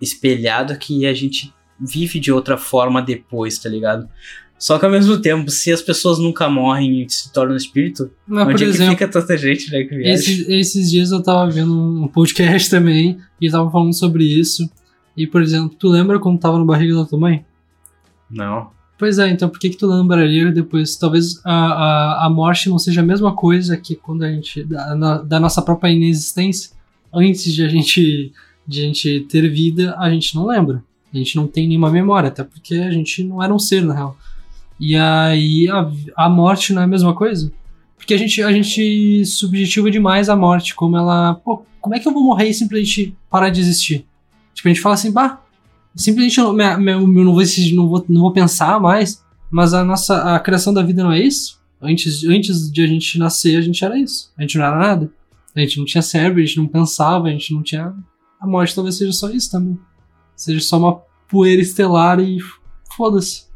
[0.00, 4.08] espelhado que a gente vive de outra forma depois, tá ligado?
[4.60, 8.46] Só que ao mesmo tempo, se as pessoas nunca morrem e se tornam espírito, Mas,
[8.46, 9.84] onde por é que exemplo, fica tanta gente, né?
[9.84, 10.12] Que viaja?
[10.12, 14.68] esses, esses dias eu tava vendo um podcast também e tava falando sobre isso.
[15.16, 17.42] E, por exemplo, tu lembra quando tava na barriga da tua mãe?
[18.30, 18.68] Não.
[18.98, 20.94] Pois é, então por que que tu lembraria depois?
[20.94, 24.62] Talvez a, a, a morte não seja a mesma coisa que quando a gente.
[24.62, 26.70] da, na- da nossa própria inexistência.
[27.12, 28.30] Antes de a gente
[28.68, 30.84] de a gente ter vida, a gente não lembra.
[31.12, 33.94] A gente não tem nenhuma memória, até porque a gente não era um ser, na
[33.94, 34.16] real.
[34.80, 37.52] E aí a, a morte não é a mesma coisa?
[37.96, 41.34] Porque a gente, a gente subjetiva demais a morte, como ela.
[41.34, 44.06] Pô, como é que eu vou morrer e simplesmente parar de existir?
[44.54, 45.42] Tipo, a gente fala assim, bah,
[45.94, 50.40] simplesmente eu, eu não, vou, não, vou, não vou pensar mais, mas a nossa a
[50.40, 51.60] criação da vida não é isso?
[51.80, 54.32] Antes, antes de a gente nascer, a gente era isso.
[54.36, 55.12] A gente não era nada.
[55.54, 57.94] A gente não tinha cérebro, a gente não pensava, a gente não tinha.
[58.40, 59.78] A morte talvez seja só isso também.
[60.36, 62.38] Seja só uma poeira estelar e
[62.96, 63.49] foda-se.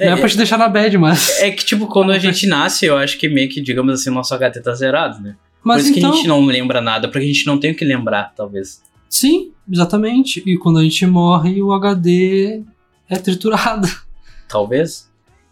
[0.00, 1.38] É, não é, pra te deixar na bad, mas.
[1.40, 4.14] É que, tipo, quando a gente nasce, eu acho que meio que, digamos assim, o
[4.14, 5.36] nosso HT tá zerado, né?
[5.62, 7.72] mas Por isso então, que a gente não lembra nada, porque a gente não tem
[7.72, 8.82] o que lembrar, talvez.
[9.08, 10.42] Sim, exatamente.
[10.46, 12.62] E quando a gente morre, o HD
[13.08, 13.86] é triturado.
[14.48, 15.08] Talvez.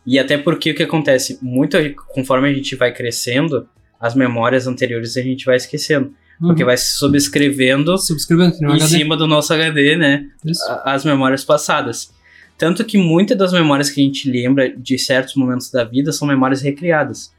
[0.07, 1.39] E até porque o que acontece?
[1.43, 1.77] Muito
[2.13, 3.69] conforme a gente vai crescendo,
[4.01, 6.13] as memórias anteriores a gente vai esquecendo.
[6.41, 6.67] Porque Uhum.
[6.67, 8.87] vai se subscrevendo Subscrevendo, em HD.
[8.87, 10.27] cima do nosso HD, né?
[10.45, 10.63] Isso.
[10.85, 12.13] As memórias passadas.
[12.59, 16.27] Tanto que muitas das memórias que a gente lembra de certos momentos da vida são
[16.27, 17.33] memórias recriadas.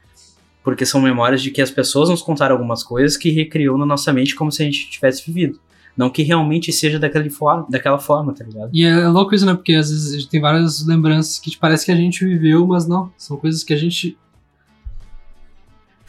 [0.63, 4.13] Porque são memórias de que as pessoas nos contaram algumas coisas que recriou na nossa
[4.13, 5.59] mente como se a gente tivesse vivido.
[5.97, 8.69] Não que realmente seja daquele forma, daquela forma, tá ligado?
[8.73, 9.53] E é louco isso, né?
[9.53, 13.11] Porque às vezes tem várias lembranças que parece que a gente viveu, mas não.
[13.17, 14.17] São coisas que a gente.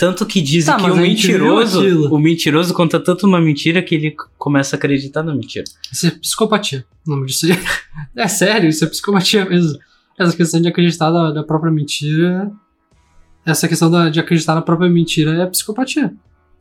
[0.00, 4.16] Tanto que dizem Tá, que o mentiroso, o mentiroso conta tanto uma mentira que ele
[4.38, 5.64] começa a acreditar na mentira.
[5.92, 6.86] Isso é psicopatia.
[7.06, 7.46] O nome disso.
[8.16, 9.78] É sério, isso é psicopatia mesmo.
[10.18, 12.50] Essa questão de acreditar na, na própria mentira.
[13.44, 16.12] Essa questão da- de acreditar na própria mentira é psicopatia.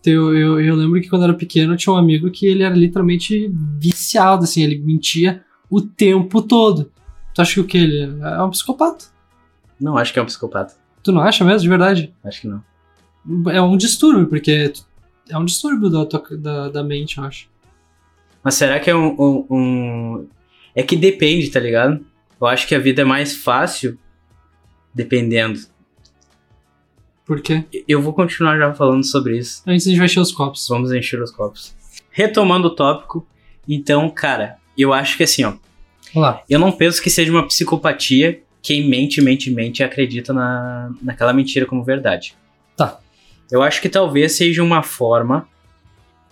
[0.02, 2.46] Então, Eu, eu, eu lembro que quando eu era pequeno eu tinha um amigo que
[2.46, 3.50] ele era literalmente
[3.80, 6.92] viciado, assim, ele mentia o tempo todo.
[7.34, 7.78] Tu acha que o que?
[7.78, 9.06] Ele é um psicopata?
[9.80, 10.74] Não acho que é um psicopata.
[11.04, 12.14] Tu não acha mesmo, de verdade?
[12.24, 12.62] Acho que não.
[13.52, 14.72] É um distúrbio, porque
[15.30, 16.04] é um distúrbio da,
[16.38, 17.48] da, da mente, eu acho.
[18.44, 20.28] Mas será que é um, um- um-
[20.76, 22.04] É que depende, tá ligado?
[22.40, 23.98] Eu acho que a vida é mais fácil
[24.94, 25.60] dependendo.
[27.26, 27.64] Por quê?
[27.88, 29.62] Eu vou continuar já falando sobre isso.
[29.68, 30.68] Antes a gente vai encher os copos.
[30.68, 31.76] Vamos encher os copos.
[32.12, 33.28] Retomando o tópico,
[33.68, 35.52] então, cara, eu acho que assim, ó.
[36.14, 36.44] Vamos lá.
[36.50, 41.32] Eu não penso que seja uma psicopatia quem mente, mente, mente e acredita na, naquela
[41.32, 42.36] mentira como verdade.
[42.76, 43.00] Tá.
[43.52, 45.48] Eu acho que talvez seja uma forma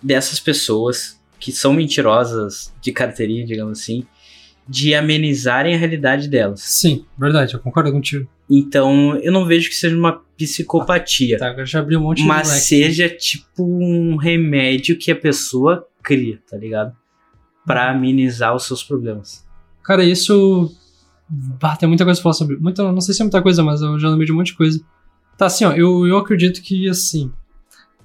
[0.02, 4.04] dessas pessoas que são mentirosas de carteirinha, digamos assim,
[4.68, 6.60] de amenizarem a realidade delas.
[6.60, 8.28] Sim, verdade, eu concordo contigo.
[8.50, 12.46] Então, eu não vejo que seja uma psicopatia, Tá, já abri um monte de mas
[12.46, 16.94] seja tipo um remédio que a pessoa cria, tá ligado?
[17.66, 19.46] Pra amenizar os seus problemas.
[19.82, 20.74] Cara, isso.
[21.28, 22.56] Bah, tem muita coisa pra falar sobre.
[22.56, 24.54] Muita, não sei se é muita coisa, mas eu já lembrei de um monte de
[24.54, 24.80] coisa.
[25.38, 27.30] Tá, assim, ó, eu, eu acredito que, assim.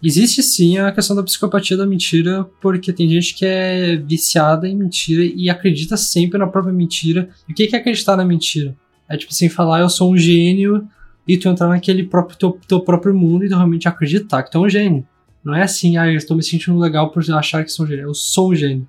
[0.02, 4.76] Existe sim a questão da psicopatia da mentira, porque tem gente que é viciada em
[4.76, 7.30] mentira e acredita sempre na própria mentira.
[7.48, 8.76] E o que que é acreditar na mentira?
[9.10, 10.86] É tipo assim, falar eu sou um gênio
[11.26, 14.58] e tu entrar naquele próprio teu, teu próprio mundo e tu realmente acreditar que tu
[14.58, 15.08] é um gênio.
[15.42, 18.04] Não é assim, ah, eu estou me sentindo legal por achar que sou um gênio.
[18.04, 18.88] Eu sou um gênio.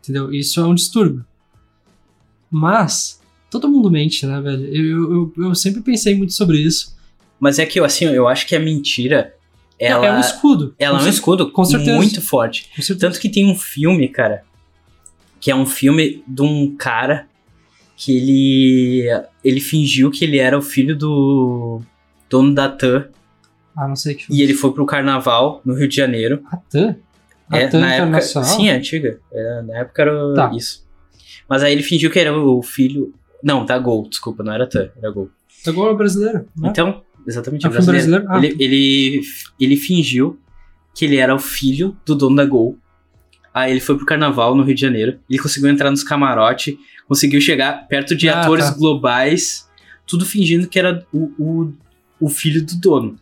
[0.00, 0.32] Entendeu?
[0.32, 1.24] Isso é um distúrbio.
[2.48, 4.64] Mas, todo mundo mente, né, velho?
[4.64, 6.94] Eu, eu, eu sempre pensei muito sobre isso.
[7.42, 9.34] Mas é que, assim, eu acho que a mentira,
[9.76, 10.74] ela, é um escudo.
[10.78, 11.96] ela é com um cer- escudo com certeza.
[11.96, 12.68] muito forte.
[12.76, 12.98] Certeza.
[13.00, 14.44] Tanto que tem um filme, cara,
[15.40, 17.26] que é um filme de um cara
[17.96, 21.80] que ele ele fingiu que ele era o filho do
[22.30, 23.08] dono da TAM
[23.76, 24.40] Ah, não sei que filme.
[24.40, 26.42] e ele foi pro carnaval no Rio de Janeiro.
[26.50, 26.94] A TAM?
[27.50, 28.50] A É, TAM na época, Internacional?
[28.50, 29.18] sim, é antiga.
[29.32, 30.52] É, na época era Tá.
[30.54, 30.86] isso.
[31.48, 34.90] Mas aí ele fingiu que era o filho, não, da Gol, desculpa, não era TAM,
[34.96, 35.28] era Gol.
[35.66, 36.48] Agora é brasileiro.
[36.56, 36.68] Né?
[36.70, 38.24] Então, exatamente, É um brasileiro.
[38.24, 38.26] brasileiro?
[38.30, 38.38] Ah.
[38.38, 39.20] Ele, ele,
[39.60, 40.38] ele fingiu
[40.94, 42.78] que ele era o filho do dono da Gol.
[43.54, 45.18] Aí ele foi pro carnaval no Rio de Janeiro.
[45.28, 48.74] Ele conseguiu entrar nos camarote, conseguiu chegar perto de Ah, atores tá.
[48.74, 49.68] globais,
[50.06, 51.72] tudo fingindo que era o, o,
[52.20, 53.16] o filho do dono.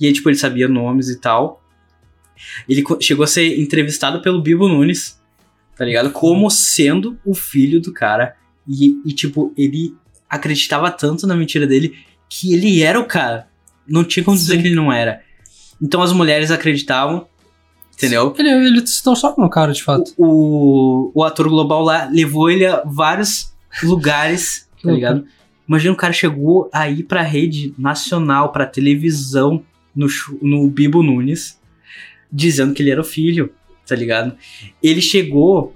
[0.00, 1.62] E aí, tipo, ele sabia nomes e tal.
[2.68, 5.20] Ele chegou a ser entrevistado pelo Bibo Nunes,
[5.76, 6.10] tá ligado?
[6.10, 8.36] Como sendo o filho do cara.
[8.68, 9.94] E, e, tipo, ele
[10.28, 11.94] acreditava tanto na mentira dele
[12.36, 13.46] que ele era o cara.
[13.86, 14.62] Não tinha como dizer Sim.
[14.62, 15.20] que ele não era.
[15.80, 17.28] Então as mulheres acreditavam,
[17.96, 18.34] entendeu?
[18.38, 20.12] Ele, ele se tornou no cara, de fato.
[20.16, 25.24] O, o ator global lá levou ele a vários lugares, tá ligado?
[25.68, 29.62] Imagina o cara chegou a ir pra rede nacional, pra televisão,
[29.94, 30.06] no,
[30.42, 31.58] no Bibo Nunes,
[32.32, 33.52] dizendo que ele era o filho,
[33.86, 34.34] tá ligado?
[34.82, 35.74] Ele chegou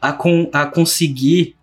[0.00, 1.56] a, con- a conseguir,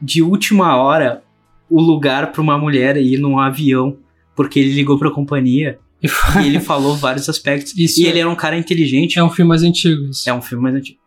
[0.00, 1.22] de última hora,
[1.70, 3.96] o lugar pra uma mulher ir num avião,
[4.34, 7.76] porque ele ligou pra companhia E ele falou vários aspectos.
[7.76, 9.18] Isso e é- ele era um cara inteligente.
[9.18, 10.28] É um filme mais antigo, isso.
[10.28, 10.98] É um filme mais antigo.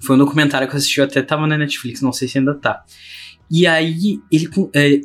[0.00, 2.54] Foi um documentário que eu assisti, eu até tava na Netflix, não sei se ainda
[2.54, 2.84] tá.
[3.50, 5.00] E aí, ele, é,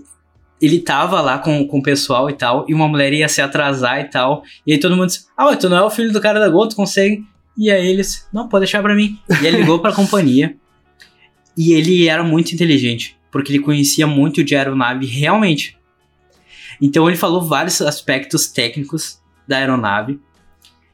[0.61, 4.01] ele tava lá com, com o pessoal e tal, e uma mulher ia se atrasar
[4.01, 4.43] e tal.
[4.67, 6.47] E aí todo mundo disse: Ah, mas tu não é o filho do cara da
[6.49, 7.23] Gol, tu consegue?
[7.57, 9.17] E aí eles, não, pode deixar pra mim.
[9.41, 10.55] E ele ligou pra companhia.
[11.57, 15.75] E ele era muito inteligente, porque ele conhecia muito de aeronave realmente.
[16.81, 20.19] Então ele falou vários aspectos técnicos da aeronave.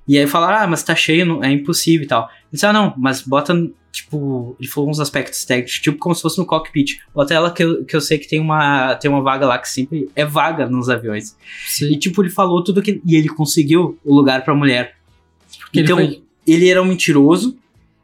[0.07, 2.23] E aí falaram, ah, mas tá cheio, não- é impossível e tal.
[2.23, 3.53] Ele disse, ah, não, mas bota,
[3.91, 6.97] tipo, ele falou uns aspectos técnicos, tipo como se fosse no cockpit.
[7.13, 9.69] Bota ela que eu, que eu sei que tem uma, tem uma vaga lá que
[9.69, 11.35] sempre é vaga nos aviões.
[11.67, 11.99] E, Sim.
[11.99, 12.99] tipo, ele falou tudo que.
[13.05, 14.95] E ele conseguiu o lugar pra mulher.
[15.59, 17.55] Porque então, ele ele, foi- era um mentiroso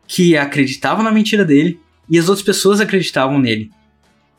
[0.07, 3.71] que acreditava na mentira dele e as outras pessoas acreditavam nele.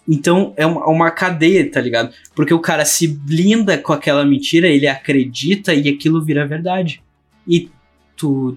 [0.09, 2.12] Então é uma, uma cadeia, tá ligado?
[2.35, 7.03] Porque o cara se blinda com aquela mentira, ele acredita e aquilo vira verdade.
[7.47, 7.69] E
[8.16, 8.57] tu.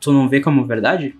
[0.00, 1.14] Tu não vê como verdade?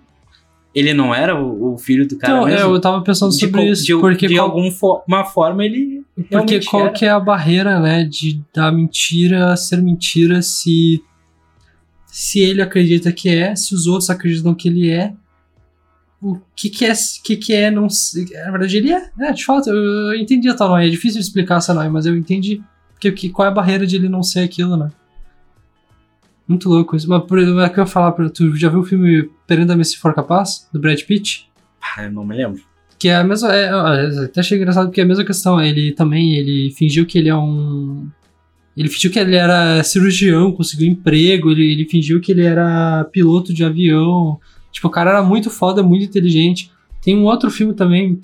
[0.73, 2.73] Ele não era o, o filho do cara Então, é, mesmo?
[2.73, 3.85] eu tava pensando de, sobre co- isso.
[3.85, 6.01] de, porque de qual, alguma fo- uma forma ele.
[6.29, 6.91] porque qual era.
[6.93, 11.01] que é a barreira, né, de da mentira ser mentira se
[12.07, 15.13] se ele acredita que é, se os outros acreditam que ele é,
[16.21, 19.69] o que que é, que que é não na verdade ele é, é de fato,
[19.69, 22.61] eu, eu entendi a tua noia, é difícil de explicar essa noia, mas eu entendi
[22.99, 24.91] que, que qual é a barreira de ele não ser aquilo, né?
[26.47, 27.09] Muito louco isso.
[27.09, 30.13] Mas é que eu ia falar pra tu, já viu o filme Perenda-me se for
[30.13, 31.49] capaz, do Brad Pitt?
[31.81, 32.61] Ah, eu não me lembro.
[32.99, 33.55] Que é a mesma.
[33.55, 35.59] É, é, até achei engraçado porque é a mesma questão.
[35.59, 38.07] Ele também ele fingiu que ele é um.
[38.77, 43.53] Ele fingiu que ele era cirurgião, conseguiu emprego, ele, ele fingiu que ele era piloto
[43.53, 44.39] de avião.
[44.71, 46.71] Tipo, o cara era muito foda, muito inteligente.
[47.01, 48.21] Tem um outro filme também.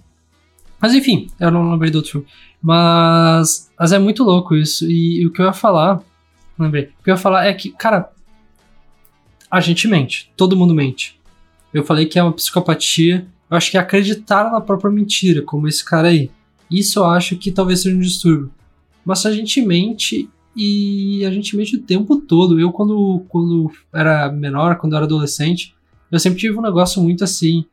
[0.80, 2.28] Mas enfim, eu não lembrei do outro filme.
[2.62, 4.90] Mas, mas é muito louco isso.
[4.90, 6.02] E, o que eu ia falar.
[6.58, 6.86] Lembrei.
[7.00, 8.12] O que eu ia falar é que, cara.
[9.50, 10.32] A gente mente.
[10.36, 11.20] Todo mundo mente.
[11.74, 13.28] Eu falei que é uma psicopatia.
[13.50, 16.30] Eu acho que é acreditar na própria mentira, como esse cara aí.
[16.70, 18.52] Isso eu acho que talvez seja um distúrbio.
[19.06, 22.60] Mas a gente mente e a gente mente o tempo todo.
[22.60, 25.74] Eu, quando, quando era menor, quando era adolescente,
[26.12, 27.66] eu sempre tive um negócio muito assim.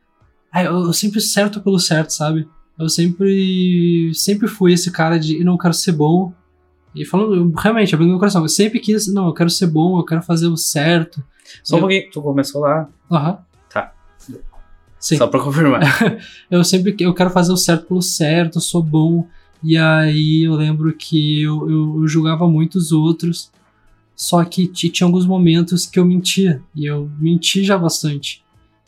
[0.51, 2.47] ah, Eu, sempre certo pelo certo, sabe?
[2.77, 6.33] Eu sempre sempre fui esse cara de não quero ser bom.
[6.93, 10.05] E falando, realmente, abrindo meu coração, eu sempre quis, não, eu quero ser bom, eu
[10.05, 11.23] quero fazer o certo.
[11.63, 12.87] Só Eu- porque tu começou lá.
[13.11, 13.37] Aham.
[13.69, 13.93] Tá.
[14.99, 15.17] Sim.
[15.17, 15.81] Só pra confirmar.
[16.49, 19.27] eu sempre eu quero fazer o certo pelo certo, eu sou bom.
[19.63, 23.51] E aí eu lembro que eu, eu, eu julgava muito os outros.
[24.15, 26.61] Só que ti- tinha alguns momentos que eu mentia.
[26.75, 28.43] E eu menti já bastante.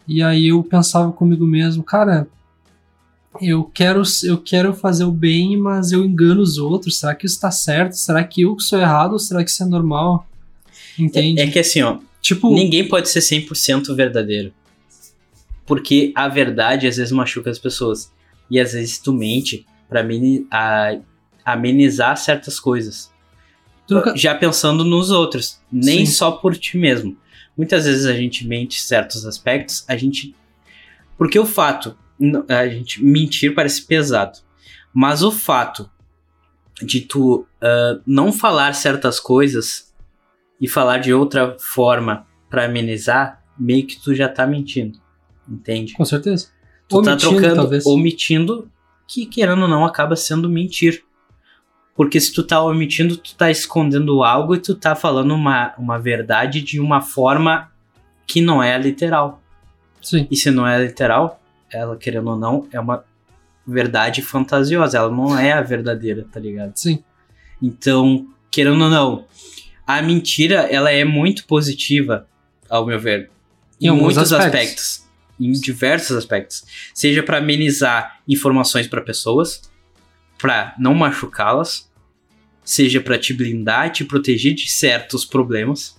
[0.07, 2.27] E aí eu pensava comigo mesmo, cara,
[3.41, 6.97] eu quero, eu quero fazer o bem, mas eu engano os outros.
[6.99, 7.93] Será que isso tá certo?
[7.93, 10.25] Será que eu que sou errado ou será que isso é normal?
[10.97, 11.41] Entende?
[11.41, 14.51] É que assim, ó, tipo, ninguém pode ser 100% verdadeiro.
[15.65, 18.11] Porque a verdade às vezes machuca as pessoas.
[18.49, 20.97] E às vezes tu mente pra ameni- a-
[21.43, 23.11] amenizar certas coisas.
[23.89, 26.11] Nunca- Já pensando nos outros, nem Sim.
[26.13, 27.17] só por ti mesmo.
[27.57, 30.35] Muitas vezes a gente mente certos aspectos, a gente.
[31.17, 31.97] Porque o fato,
[32.47, 34.39] a gente mentir parece pesado.
[34.93, 35.89] Mas o fato
[36.81, 39.91] de tu ah, não falar certas coisas
[40.61, 44.99] e falar de outra forma pra amenizar, meio que tu já tá mentindo.
[45.49, 45.93] Entende?
[45.93, 46.49] com certeza.
[46.89, 47.85] Tu tá Omitindo, trocando, talvez.
[47.85, 48.71] omitindo,
[49.07, 51.03] que querendo ou não acaba sendo mentir.
[51.97, 55.97] Porque se tu tá omitindo, tu tá escondendo algo e tu tá falando uma, uma
[55.99, 57.71] verdade de uma forma
[58.27, 59.41] que não é literal.
[60.01, 60.27] Sim.
[60.29, 63.03] E se não é literal, ela querendo ou não, é uma
[63.65, 64.97] verdade fantasiosa.
[64.99, 66.75] Ela não é a verdadeira, tá ligado?
[66.75, 67.03] Sim.
[67.61, 69.25] Então, querendo ou não,
[69.85, 72.27] a mentira ela é muito positiva,
[72.69, 73.31] ao meu ver,
[73.81, 74.45] Em em, muitos aspectos.
[74.45, 75.07] aspectos.
[75.39, 79.61] em diversos aspectos, seja para amenizar informações para pessoas,
[80.37, 81.86] para não machucá-las,
[82.67, 85.95] seja para te blindar, te proteger de certos problemas.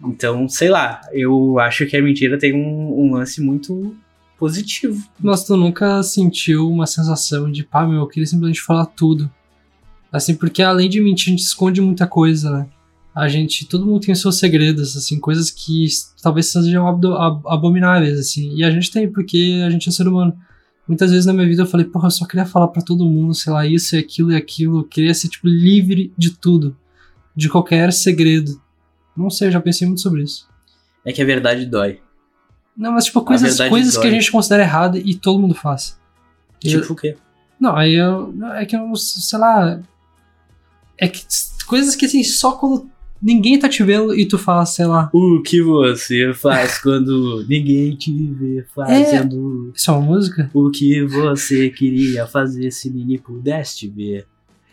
[0.00, 3.96] Então, sei lá, eu acho que a mentira tem um, um lance muito
[4.38, 5.02] positivo.
[5.18, 9.28] Mas tu nunca sentiu uma sensação de, pá, meu, eu queria simplesmente falar tudo.
[10.12, 12.68] Assim, porque além de mentir, a gente esconde muita coisa, né?
[13.12, 15.86] A gente, todo mundo tem seus segredos, assim, coisas que
[16.22, 16.86] talvez sejam
[17.46, 18.54] abomináveis, assim.
[18.54, 20.38] E a gente tem, porque a gente é ser humano.
[20.90, 23.32] Muitas vezes na minha vida eu falei, porra, eu só queria falar pra todo mundo,
[23.32, 24.80] sei lá, isso e aquilo e aquilo.
[24.80, 26.76] Eu queria ser, tipo, livre de tudo.
[27.36, 28.60] De qualquer segredo.
[29.16, 30.48] Não sei, eu já pensei muito sobre isso.
[31.04, 32.00] É que a verdade dói.
[32.76, 35.96] Não, mas, tipo, coisas, coisas que a gente considera errada e todo mundo faz.
[36.64, 37.16] Eu- Tipo o quê?
[37.60, 38.34] não, aí eu.
[38.54, 39.80] É que eu, sei lá.
[40.98, 41.24] É que
[41.68, 42.90] coisas que assim, só quando
[43.22, 45.10] ninguém tá te vendo e tu fala, sei lá.
[45.12, 50.50] O que você faz quando ninguém te vê fazendo Isso é uma música?
[50.54, 54.26] o que você queria fazer se ninguém pudesse te ver?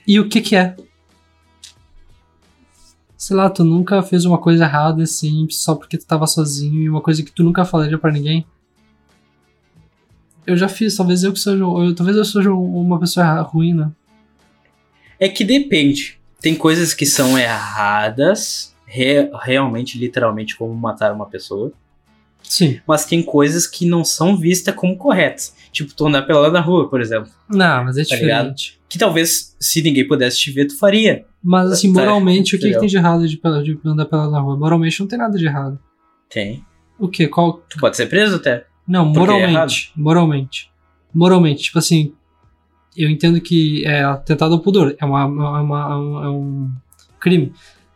[0.08, 0.76] E o que que é?
[3.18, 6.90] Sei lá, tu nunca fez uma coisa errada assim, só porque tu tava sozinho e
[6.90, 8.46] uma coisa que tu nunca falaria pra ninguém?
[10.46, 11.58] Eu já fiz, talvez eu que seja.
[11.58, 13.92] Eu, talvez eu seja uma pessoa ruim, né?
[15.20, 16.18] É que depende.
[16.42, 21.72] Tem coisas que são erradas, re- realmente, literalmente, como matar uma pessoa.
[22.44, 22.80] Sim.
[22.88, 25.54] Mas tem coisas que não são vistas como corretas.
[25.72, 27.30] Tipo, tu andar pelado na rua, por exemplo.
[27.50, 28.54] Não, mas é Tá ligado?
[28.54, 28.80] diferente.
[28.88, 31.26] Que talvez, se ninguém pudesse te ver, tu faria.
[31.44, 34.40] Mas assim, Tá, moralmente, o que, que tem de errado de, de andar pelado na
[34.40, 34.56] rua?
[34.56, 35.78] Moralmente não tem nada de errado.
[36.30, 36.64] Tem.
[36.98, 37.28] O quê?
[37.28, 38.66] Qual, Tu pode ser preso até.
[38.88, 39.92] Não, é moralmente.
[39.96, 40.72] moralmente.
[41.14, 41.64] Moralmente.
[41.64, 42.14] Tipo assim,
[42.98, 46.70] eu entendo que é atentado ao pudor, é, uma, uma, uma- é um
[47.20, 47.54] crime.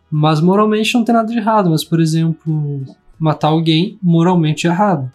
[0.10, 1.70] Mas moralmente não tem nada de errado.
[1.70, 2.84] Mas, por exemplo,
[3.18, 5.12] matar alguém moralmente errado.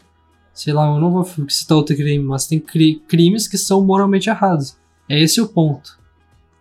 [0.55, 4.31] Sei lá, eu não vou citar outro crime, mas tem cri- crimes que são moralmente
[4.31, 4.75] errados.
[5.09, 5.99] É esse o ponto.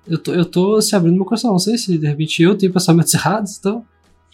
[0.05, 1.51] Eu tô, eu tô se abrindo meu coração.
[1.51, 3.85] Não sei se de repente eu tenho pensamentos errados, então.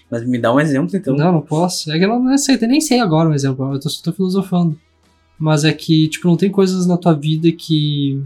[0.10, 1.16] Mas me dá um exemplo, então.
[1.16, 1.92] Não, não posso.
[1.92, 3.72] É que eu não, não sei, eu nem sei agora um exemplo.
[3.74, 4.78] Eu tô, só tô filosofando.
[5.40, 8.22] Mas é que, tipo, não tem coisas na tua vida que.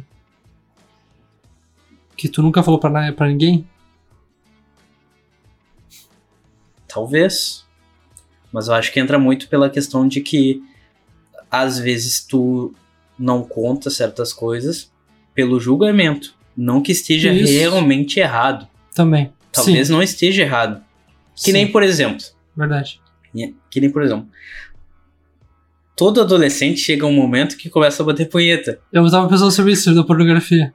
[2.15, 3.67] Que tu nunca falou pra, pra ninguém?
[6.88, 7.65] Talvez.
[8.51, 10.63] Mas eu acho que entra muito pela questão de que
[11.51, 12.73] às vezes tu
[13.17, 14.91] não conta certas coisas
[15.34, 16.34] pelo julgamento.
[16.56, 17.51] Não que esteja Isso.
[17.51, 18.67] realmente errado.
[18.93, 19.32] Também.
[19.51, 20.82] Talvez Sim, não esteja errado.
[21.36, 22.25] Que sim, nem, por exemplo.
[22.56, 23.01] Verdade.
[23.69, 24.28] Que nem, por exemplo.
[25.95, 28.80] Todo adolescente chega um momento que começa a bater punheta.
[28.91, 30.73] Eu tava pensando sobre isso, da pornografia.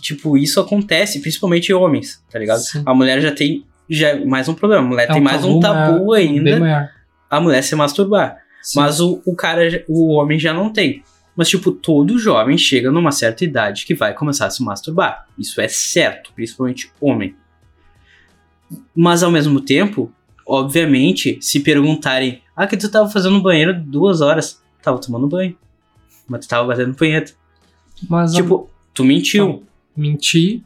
[0.00, 2.58] Tipo, isso acontece, principalmente em homens, tá ligado?
[2.58, 2.82] Sim.
[2.84, 4.82] A mulher já tem já mais um problema.
[4.84, 6.92] A mulher É tem mais um tabu Bem ainda.
[7.30, 8.38] A mulher se masturbar.
[8.62, 8.80] Sim.
[8.80, 11.02] Mas o, o cara, o homem já não tem.
[11.36, 15.26] Mas, tipo, todo jovem chega numa certa idade que vai começar a se masturbar.
[15.38, 17.34] Isso é certo, principalmente homem.
[18.94, 20.10] Mas, ao mesmo tempo,
[20.46, 24.60] obviamente, se perguntarem: Ah, que tu tava fazendo no banheiro duas horas?
[24.82, 25.56] Tava tomando banho.
[26.26, 27.32] Mas tu tava batendo punheta.
[28.08, 29.64] Mas Tipo, tu mentiu
[29.96, 30.62] menti,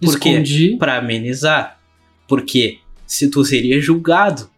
[0.00, 0.30] Por quê?
[0.30, 0.76] escondi.
[0.76, 1.78] pra amenizar.
[2.26, 4.48] Porque se tu seria julgado.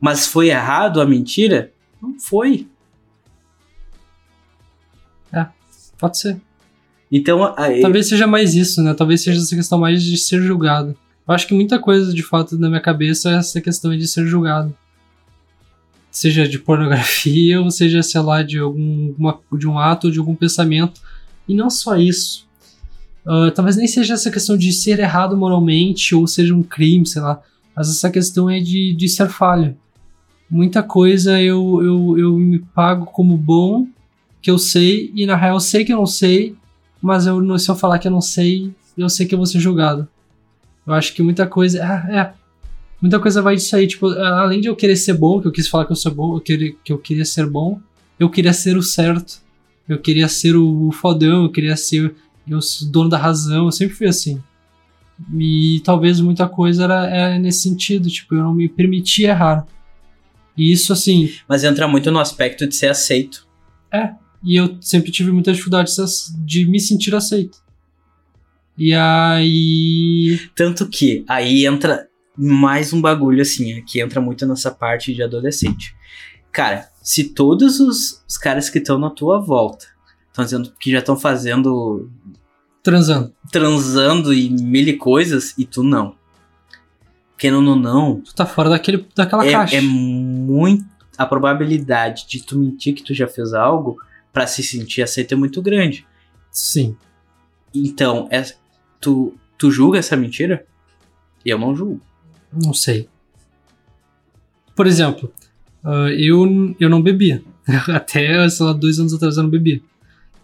[0.00, 1.72] Mas foi errado a mentira?
[2.02, 2.66] Não foi.
[5.98, 6.36] Pode ser.
[7.10, 8.92] Então, aí, Talvez seja mais isso, né?
[8.94, 10.96] Talvez seja essa questão mais de ser julgado.
[11.26, 14.26] Eu acho que muita coisa, de fato, na minha cabeça é essa questão de ser
[14.26, 14.76] julgado.
[16.10, 20.34] Seja de pornografia, ou seja, sei lá, de, algum, uma- de um ato, de algum
[20.34, 21.00] pensamento.
[21.48, 22.46] E não só isso.
[23.26, 27.22] Ah, talvez nem seja essa questão de ser errado moralmente, ou seja um crime, sei
[27.22, 27.40] lá.
[27.76, 29.76] Mas essa questão é de, de ser falho.
[30.50, 33.86] Muita coisa eu, eu, eu me pago como bom,
[34.42, 36.54] que eu sei, e na real eu sei que eu não sei,
[37.00, 39.58] mas eu, se eu falar que eu não sei, eu sei que eu vou ser
[39.58, 40.06] julgado.
[40.86, 41.82] Eu acho que muita coisa.
[41.82, 42.32] Ah, é.
[43.00, 43.86] Muita coisa vai disso aí.
[43.86, 46.12] Tipo, a- além de eu querer ser bom, que eu quis falar que eu sou
[46.12, 47.80] bom, eu queria, que eu queria ser bom,
[48.20, 49.42] eu queria ser o certo.
[49.88, 52.14] Eu queria ser o fodão, eu queria ser
[52.48, 52.58] eu,
[52.90, 54.42] dono da razão, eu sempre fui assim.
[55.38, 59.66] E talvez muita coisa era, era nesse sentido, tipo, eu não me permitia errar.
[60.56, 63.46] E isso, assim, Mas entra muito no aspecto de ser aceito.
[64.42, 67.58] e eu sempre tive muita dificuldade de- de me sentir aceito.
[68.76, 70.38] E aí.
[70.54, 75.22] Tanto que aí entra mais um bagulho assim, é, que entra muito nessa parte de
[75.22, 75.94] adolescente.
[76.52, 79.86] Cara, se todos os, os caras que estão na tua volta
[80.28, 82.10] estão dizendo que já estão fazendo.
[82.84, 83.32] Transando.
[83.50, 86.14] transando e mil coisas, e tu não.
[87.38, 89.74] Querendo ou não, Tu tá fora daquele, daquela caixa.
[89.74, 90.84] é, é muito.
[91.18, 93.98] A probabilidade de tu mentir que tu já fez algo
[94.32, 96.06] pra se sentir aceito é muito grande.
[96.50, 96.96] Sim.
[97.74, 98.44] Então, é,
[99.00, 100.66] tu, tu julga essa mentira?
[101.44, 102.00] Eu não julgo.
[102.52, 103.08] Não sei.
[104.76, 105.32] Por exemplo,
[105.82, 107.42] ah, eu, eu não bebia.
[107.88, 109.80] Até, sei lá, dois anos atrás eu não bebia.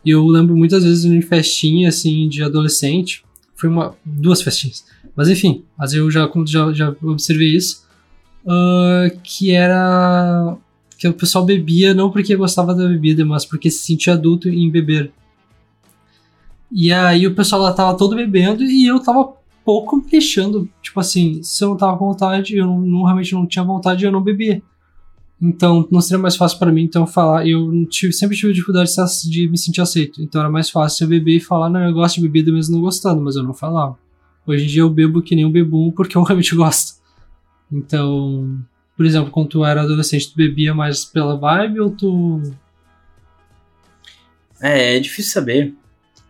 [0.04, 3.22] E eu lembro muitas vezes em festinha, assim, de adolescente.
[3.54, 4.84] Foi uma, duas festinhas.
[5.14, 7.84] Mas enfim, mas eu já, já, já observei isso.
[8.46, 10.56] ah, que era.
[10.98, 14.70] Que o pessoal bebia não porque gostava da bebida, mas porque se sentia adulto em
[14.70, 15.12] beber.
[16.70, 19.32] E aí o pessoal lá tava todo bebendo e eu tava
[19.64, 20.68] pouco me queixando.
[20.82, 24.04] Tipo assim, se eu não tava com vontade, eu não, não- realmente não tinha vontade,
[24.04, 24.62] eu não bebia.
[25.40, 27.46] Então não seria mais fácil pra mim então falar.
[27.46, 28.92] Eu tive, sempre tive dificuldade
[29.30, 30.22] de, me sentir aceito.
[30.22, 32.82] Então era mais fácil eu beber e falar, não, eu gosto de bebida mesmo não
[32.82, 33.98] gostando, mas eu não falava.
[34.46, 37.00] Hoje em dia eu bebo que nem um bebum porque eu realmente gosto.
[37.72, 38.58] Então,
[38.96, 42.42] por exemplo, quando tu era adolescente, tu bebia mais pela vibe ou tu.
[44.60, 45.74] É, é difícil saber.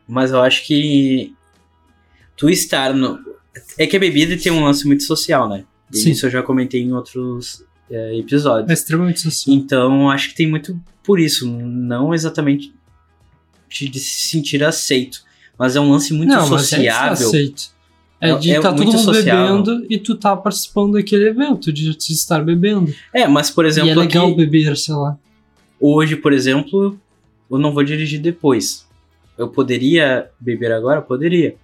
[0.06, 1.34] Mas eu acho que
[2.36, 3.18] tu estar no.
[3.76, 5.64] É que a bebida tem um lance muito social, né?
[5.92, 6.10] E Sim.
[6.12, 8.70] Isso eu já comentei em outros é, É episódios.
[8.70, 9.54] extremamente social.
[9.56, 11.46] Então acho que tem muito por isso.
[11.50, 12.72] Não exatamente
[13.68, 15.22] de, se sentir aceito.
[15.58, 17.26] Mas é um lance muito não, mas é sociável.
[17.28, 17.70] aceito.
[18.20, 19.62] É É- de é estar todo mundo sociável.
[19.62, 22.92] bebendo e tu tá participando daquele evento, de estar bebendo.
[23.14, 25.18] É, mas por exemplo, e é legal beber, sei lá.
[25.80, 26.98] hoje, por exemplo,
[27.50, 28.86] eu não vou dirigir depois.
[29.38, 31.00] Eu poderia beber agora?
[31.00, 31.56] Poderia.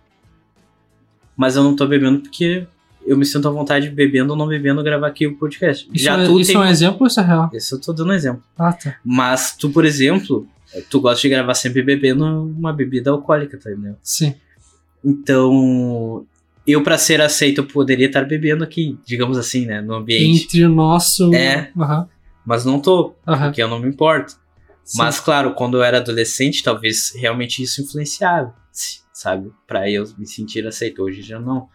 [1.36, 2.66] Mas eu não tô bebendo porque
[3.06, 5.88] eu me sinto à vontade bebendo ou não bebendo gravar aqui o podcast.
[5.92, 6.60] Isso, Já é, tu isso tem...
[6.60, 7.50] é um exemplo ou isso é real?
[7.52, 8.42] Esse eu tô dando um exemplo.
[8.58, 8.96] Ah, tá.
[9.04, 10.46] Mas tu, por exemplo,
[10.90, 13.96] tu gosta de gravar sempre bebendo uma bebida alcoólica, tá entendendo?
[14.02, 14.34] Sim.
[15.04, 16.26] Então,
[16.66, 20.44] eu para ser aceito eu poderia estar bebendo aqui, digamos assim, né, no ambiente.
[20.44, 21.32] Entre o nosso.
[21.34, 21.70] É.
[21.78, 22.08] Aham.
[22.44, 23.46] Mas não tô, Aham.
[23.46, 24.32] porque eu não me importo.
[24.84, 24.98] Sim.
[24.98, 28.54] Mas claro, quando eu era adolescente, talvez realmente isso influenciava,
[29.12, 29.50] sabe?
[29.66, 31.02] Pra eu me sentir aceito.
[31.02, 31.68] Hoje já não.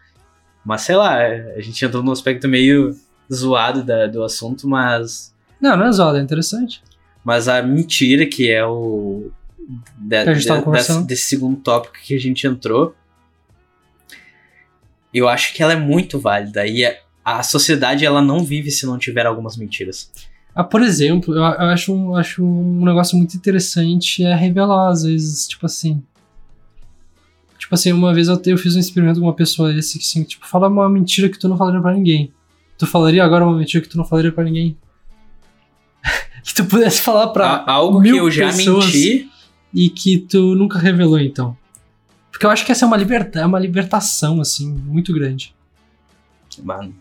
[0.64, 2.96] Mas sei lá, a gente entrou num aspecto meio
[3.32, 6.82] zoado da- do assunto, mas Não, não é zoado, é interessante.
[7.24, 9.30] mas a mentira que é o
[9.96, 12.94] da- Que da- desse, desse segundo tópico que a gente entrou,
[15.12, 18.86] eu acho que ela é muito válida e a, a sociedade ela não vive se
[18.86, 20.10] não tiver algumas mentiras.
[20.54, 25.02] Ah, por exemplo, eu, eu acho, um, acho um negócio muito interessante é revelar, às
[25.02, 26.02] vezes, tipo assim.
[27.72, 30.22] Tipo assim, uma vez eu, eu fiz um experimento com uma pessoa esse que assim,
[30.24, 32.30] tipo, fala uma mentira que tu não falaria pra ninguém.
[32.76, 34.76] Tu falaria agora uma mentira que tu não falaria pra ninguém?
[36.44, 39.30] que tu pudesse falar pra A- algo que mil eu já menti,
[39.72, 41.56] e que tu nunca revelou, então.
[42.30, 45.54] Porque eu acho que essa é uma, liberta é uma libertação, assim, muito grande.
[46.62, 46.94] mano,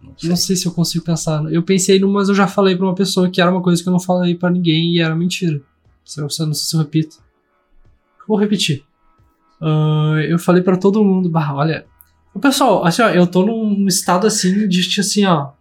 [0.00, 0.30] não sei.
[0.30, 1.42] Não sei se eu consigo pensar.
[1.52, 3.88] Eu pensei numa, mas eu já falei pra uma pessoa que era uma coisa que
[3.88, 5.60] eu não falei pra ninguém e era mentira.
[6.04, 7.16] Se eu, se eu não sei se eu repito.
[8.28, 8.84] Vou repetir.
[9.60, 11.86] Ah, eu falei pra todo mundo, bah, olha.
[12.40, 15.52] Pessoal, assim, ó, eu tô num estado assim de tipo, assim, ó.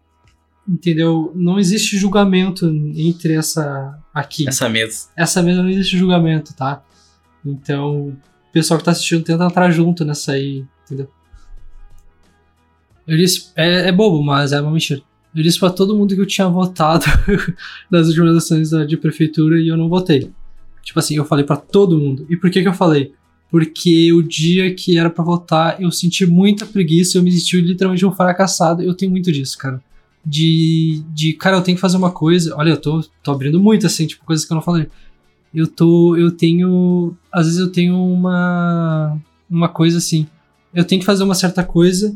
[0.68, 1.32] Entendeu?
[1.36, 2.66] Não existe julgamento
[2.96, 4.48] entre essa aqui.
[4.48, 5.08] essa mesa.
[5.16, 6.82] Essa mesa não existe julgamento, tá?
[7.46, 8.18] Então, o
[8.52, 11.10] pessoal que tá assistindo tenta entrar junto nessa aí, entendeu?
[13.06, 15.02] Eu disse, é, é bobo, mas é uma mentira.
[15.36, 17.06] Eu disse pra todo mundo que eu tinha votado
[17.92, 20.32] nas últimas eleições de prefeitura e eu não votei.
[20.82, 22.26] Tipo assim, eu falei pra todo mundo.
[22.30, 23.14] E por que que eu falei?
[23.54, 28.04] Porque o dia que era pra votar, eu senti muita preguiça, eu me senti literalmente
[28.04, 28.82] um fracassado.
[28.82, 29.80] Eu tenho muito disso, cara.
[30.26, 32.56] De, de cara, eu tenho que fazer uma coisa.
[32.58, 34.88] Olha, eu tô, tô abrindo muito, assim, tipo, coisas que eu não falei.
[35.54, 40.26] Eu tô, eu tenho, às vezes eu tenho uma, uma coisa assim.
[40.74, 42.12] Eu tenho que fazer uma certa coisa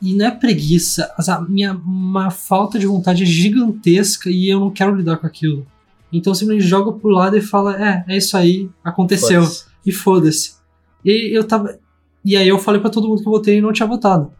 [0.00, 4.70] e não é preguiça, a minha uma falta de vontade é gigantesca e eu não
[4.70, 5.66] quero lidar com aquilo.
[6.10, 9.42] Então eu simplesmente jogo pro lado e fala, é, é isso aí, aconteceu.
[9.84, 10.54] E foda-se.
[11.04, 11.78] E eu tava.
[12.24, 14.32] E aí eu falei pra todo mundo que eu votei e não tinha votado.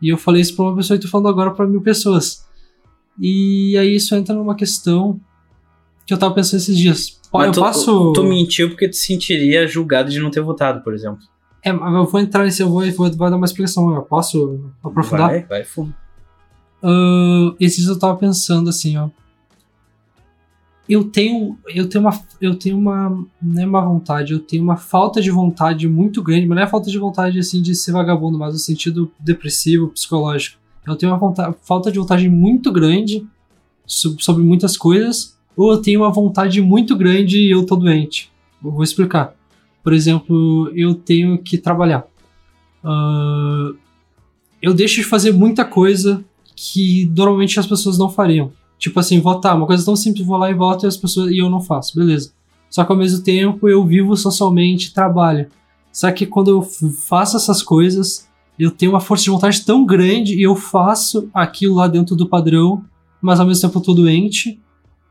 [0.00, 2.46] E eu falei isso pra uma pessoa e tô falando agora pra mil pessoas.
[3.18, 5.20] E aí isso entra numa questão
[6.06, 7.20] que eu tava pensando esses dias.
[7.30, 8.12] Pô, eu tu, posso.
[8.12, 11.20] tu mentiu porque tu se sentiria julgado de não ter votado, por exemplo.
[11.62, 13.94] É, mas eu vou entrar nesse, eu vou, vou, vou dar uma explicação.
[13.94, 15.28] Eu posso aprofundar?
[15.28, 15.94] Vai, vai fundo.
[16.82, 19.10] Ahn, esses eu tava pensando assim, ó.
[20.92, 24.76] Eu tenho, eu tenho uma, eu tenho uma, não é uma vontade, eu tenho uma
[24.76, 28.36] falta de vontade muito grande, mas não é falta de vontade assim de ser vagabundo,
[28.36, 30.58] mas no sentido depressivo, psicológico.
[30.84, 33.24] Eu tenho uma vonta- falta de vontade muito grande
[33.86, 38.28] so- sobre muitas coisas, ou eu tenho uma vontade muito grande e eu tô doente.
[38.64, 39.32] Eu vou explicar.
[39.84, 42.04] Por exemplo, eu tenho que trabalhar.
[42.82, 43.74] Ahn,
[44.60, 46.24] eu deixo de fazer muita coisa
[46.56, 48.52] que normalmente as pessoas não fariam.
[48.80, 51.38] Tipo assim, votar, uma coisa tão simples, vou lá e voto e as pessoas e
[51.38, 52.32] eu não faço, beleza.
[52.70, 55.48] Só que ao mesmo tempo eu vivo socialmente, trabalho.
[55.92, 58.26] Só que quando eu faço essas coisas,
[58.58, 62.26] eu tenho uma força de vontade tão grande e eu faço aquilo lá dentro do
[62.26, 62.82] padrão,
[63.20, 64.58] mas ao mesmo tempo eu tô doente.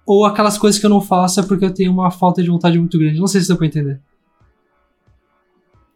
[0.03, 2.79] Ou aquelas coisas que eu não faço é porque eu tenho uma falta de vontade
[2.79, 3.19] muito grande.
[3.19, 4.01] Não sei se deu pra entender.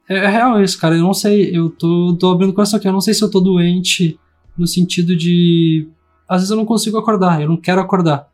[0.08, 0.96] É, é real isso, cara.
[0.96, 1.50] Eu não sei.
[1.52, 2.88] Eu tô, tô abrindo o coração aqui.
[2.88, 4.20] Eu não sei se eu tô doente
[4.56, 5.88] no sentido de.
[6.28, 8.28] Às vezes eu não consigo acordar, eu não quero acordar.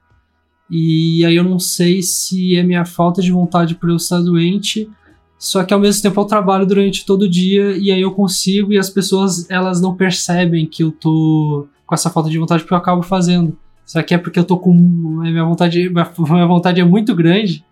[0.69, 4.87] E aí eu não sei se é minha falta de vontade por eu estar doente,
[5.37, 8.71] só que ao mesmo tempo eu trabalho durante todo o dia e aí eu consigo
[8.71, 12.73] e as pessoas elas não percebem que eu tô com essa falta de vontade porque
[12.73, 13.57] eu acabo fazendo.
[13.85, 17.65] Só que é porque eu tô com minha vontade, minha vontade é muito grande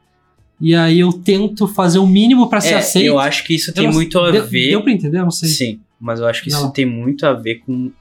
[0.59, 3.05] e aí eu tento fazer o mínimo pra ser É, aceito.
[3.05, 4.70] eu acho que isso Eu tem não- muito a deu, ver.
[4.70, 5.20] Deu pra entender?
[5.20, 5.49] Eu não sei.
[5.49, 6.72] Sim, mas eu acho que isso Não.
[6.72, 7.91] tem muito a ver com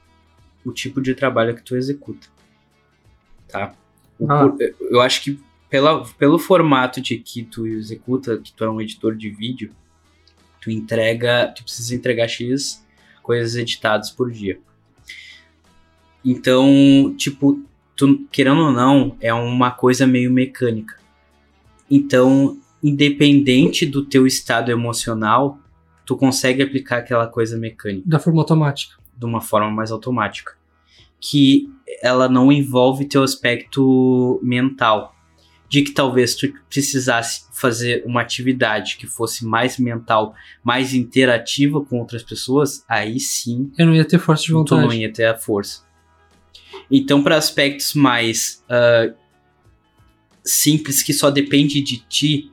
[0.67, 2.27] o tipo de trabalho que tu executa.
[3.47, 3.73] Tá?
[4.19, 4.53] O Ah.
[4.91, 5.39] Eu acho que
[5.69, 9.71] pela, pelo formato de que tu executa, que tu é um editor de vídeo,
[10.61, 12.85] tu entrega, tu precisa entregar X
[13.21, 14.59] coisas editadas por dia.
[16.23, 17.61] Então, tipo,
[17.95, 20.97] tu, querendo ou não, é uma coisa meio mecânica.
[21.89, 25.59] Então, independente do teu estado emocional,
[26.05, 28.95] tu consegue aplicar aquela coisa mecânica Da forma automática.
[29.15, 30.56] de uma forma mais automática.
[31.19, 31.69] Que
[32.01, 35.15] ela não envolve teu aspecto mental.
[35.69, 41.99] De que talvez tu precisasse fazer uma atividade que fosse mais mental, mais interativa com
[41.99, 44.81] outras pessoas, aí sim Eu não ia ter força de tu vontade.
[44.81, 45.85] não ia ter a força.
[46.89, 49.11] Então, para aspectos mais ah,
[50.47, 52.51] simples que só depende de ti,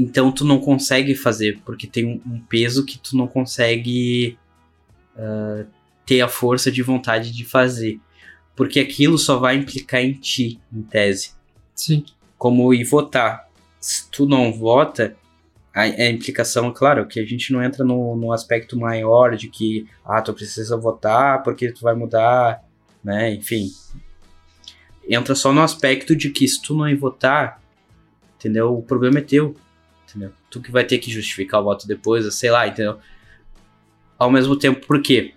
[0.00, 4.38] Então tu não consegue fazer, porque tem um, um peso que tu não consegue
[5.16, 5.66] uh,
[6.08, 8.00] ter a força de vontade de fazer.
[8.56, 11.32] Porque aquilo só vai implicar em ti, em tese.
[11.74, 12.02] Sim.
[12.38, 13.46] Como ir votar.
[13.78, 15.14] Se tu não vota,
[15.74, 19.86] a, a implicação, claro, que a gente não entra no, no aspecto maior de que,
[20.02, 22.64] ah, tu precisa votar porque tu vai mudar,
[23.04, 23.34] né?
[23.34, 23.70] Enfim.
[25.06, 27.62] Entra só no aspecto de que se tu não ir votar,
[28.36, 28.74] entendeu?
[28.74, 29.54] O problema é teu,
[30.08, 30.32] entendeu?
[30.48, 32.98] Tu que vai ter que justificar o voto depois, sei lá, entendeu?
[34.18, 35.34] Ao mesmo tempo, por quê?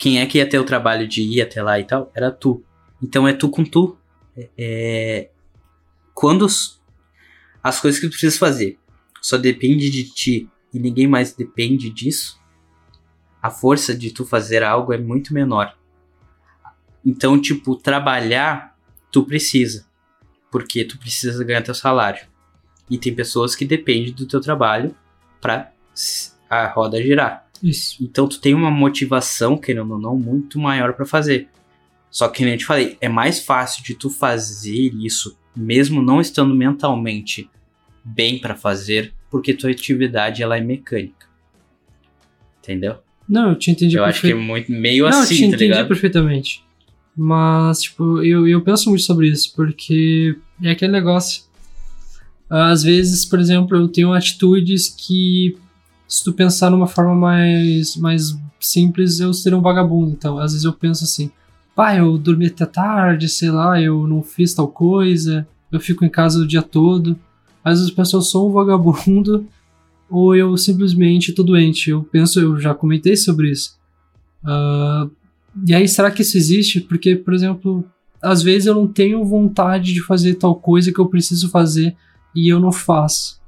[0.00, 2.10] Quem é que ia ter o trabalho de ir até lá e tal?
[2.14, 2.64] Era tu.
[3.02, 3.98] Então é tu com tu.
[4.34, 5.30] É, é
[6.14, 6.46] quando
[7.62, 8.78] as coisas que tu precisa fazer
[9.20, 12.40] só depende de ti e ninguém mais depende disso,
[13.42, 15.76] a força de tu fazer algo é muito menor.
[17.04, 18.74] Então, tipo, trabalhar,
[19.12, 19.86] tu precisa.
[20.50, 22.26] Porque tu precisa ganhar teu salário.
[22.88, 24.96] E tem pessoas que dependem do teu trabalho
[25.42, 25.72] para
[26.48, 27.49] a roda girar.
[27.62, 28.02] Isso.
[28.02, 31.48] Então tu tem uma motivação, querendo ou não, muito maior para fazer.
[32.10, 36.20] Só que, como eu te falei, é mais fácil de tu fazer isso, mesmo não
[36.20, 37.48] estando mentalmente
[38.04, 41.26] bem para fazer, porque tua atividade ela é mecânica.
[42.58, 42.96] Entendeu?
[43.28, 45.64] Não, eu te entendi Eu acho que é muito meio Não, assim, eu te tá
[45.64, 46.64] entendi perfeitamente.
[47.16, 51.44] Mas, tipo, eu, eu penso muito sobre isso, porque é aquele negócio.
[52.48, 55.56] Às vezes, por exemplo, eu tenho atitudes que,
[56.10, 60.10] se tu pensar numa forma mais, mais simples, eu seria um vagabundo.
[60.10, 61.30] Então, às vezes eu penso assim,
[61.72, 66.08] pá, eu dormi até tarde, sei lá, eu não fiz tal coisa, eu fico em
[66.08, 67.16] casa o dia todo.
[67.64, 69.46] Às vezes eu penso, eu sou um vagabundo,
[70.10, 71.90] ou eu simplesmente tô doente.
[71.90, 73.78] Eu penso, eu já comentei sobre isso.
[74.44, 75.06] Ah,
[75.64, 76.80] e aí, será que isso existe?
[76.80, 77.84] Porque, por exemplo,
[78.20, 81.94] às vezes eu não tenho vontade de fazer tal coisa que eu preciso fazer
[82.34, 83.39] e eu não faço.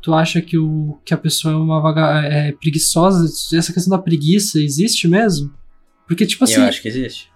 [0.00, 3.26] Tu acha que, o, que a pessoa é uma vaga, é preguiçosa?
[3.56, 5.52] Essa questão da preguiça existe mesmo?
[6.06, 7.28] Porque, tipo assim, eu acho que existe.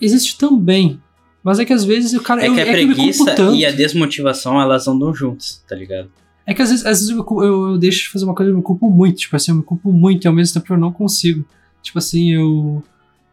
[0.00, 1.00] existe também.
[1.42, 2.42] Mas é que às vezes o cara.
[2.44, 3.54] É eu, que a é que eu me culpo preguiça tanto.
[3.54, 6.10] e a desmotivação, elas andam juntas, tá ligado?
[6.46, 8.52] É que às vezes, às vezes eu, eu, eu deixo de fazer uma coisa e
[8.52, 9.18] eu me culpo muito.
[9.18, 11.44] Tipo assim, eu me culpo muito e ao mesmo tempo eu não consigo.
[11.82, 12.82] Tipo assim, eu,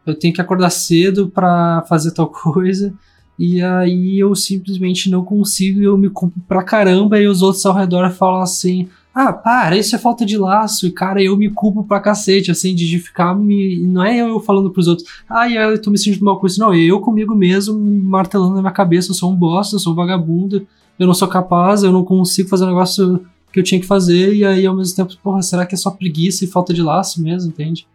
[0.06, 2.92] eu tenho que acordar cedo pra fazer tal coisa.
[3.40, 7.18] E aí eu simplesmente não consigo e eu me culpo pra caramba.
[7.18, 10.86] E os outros ao redor falam assim: Ah, para, isso é falta de laço.
[10.86, 13.78] E cara, eu me culpo pra cacete, assim, de ficar me.
[13.78, 16.60] Não é eu falando pros outros, ah, eu tô me sentindo mal com isso.
[16.60, 19.96] Não, eu comigo mesmo martelando na minha cabeça: eu sou um bosta, eu sou um
[19.96, 20.66] vagabundo
[21.00, 24.34] eu não sou capaz, eu não consigo fazer o negócio que eu tinha que fazer,
[24.34, 27.22] e aí ao mesmo tempo, porra, será que é só preguiça e falta de laço
[27.22, 27.86] mesmo, entende?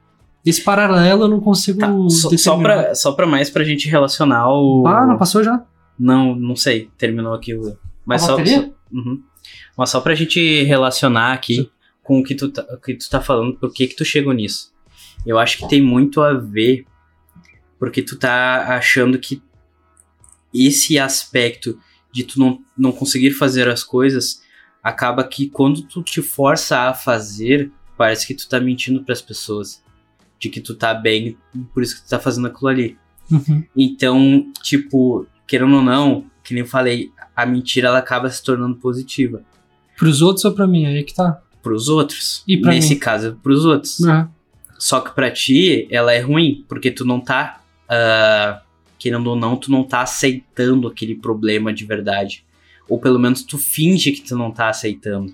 [0.46, 4.48] Esse paralelo eu não consigo Tá, só, só, pra, só pra mais pra gente relacionar
[4.50, 4.86] o.
[4.88, 5.64] Ah, não passou já?
[5.98, 7.76] Não, não sei, terminou aqui o.
[8.06, 8.62] Mas A só, bateria?
[8.62, 9.24] só- Uhum.
[9.78, 11.70] Mas só pra gente relacionar aqui Sim.
[12.04, 14.72] com o que, tu tá, que tu tá falando, por que que tu chegou nisso.
[15.26, 16.86] Eu acho que tem muito a ver
[17.80, 19.42] porque tu tá achando que
[20.54, 21.78] esse aspecto
[22.12, 24.42] de tu não, não conseguir fazer as coisas
[24.82, 29.84] acaba que quando tu te força a fazer, parece que tu tá mentindo pras pessoas.
[30.46, 31.36] De que tu tá bem,
[31.74, 32.98] por isso que tu tá fazendo aquilo ali.
[33.32, 33.64] Uhum.
[33.76, 38.76] Então, tipo, querendo ou não, que nem eu falei, a mentira ela acaba se tornando
[38.76, 39.42] positiva
[39.98, 40.86] Pros outros ou pra mim?
[40.86, 41.42] Aí que tá.
[41.64, 42.44] pros outros.
[42.48, 43.00] E pra Nesse mim?
[43.00, 44.04] caso, pros outros.
[44.04, 44.30] Ah,
[44.78, 48.62] Só que pra ti, ela é ruim, porque tu não tá, ah,
[49.00, 52.46] querendo ou não, tu não tá aceitando aquele problema de verdade.
[52.88, 55.34] Ou pelo menos tu finge que tu não tá aceitando.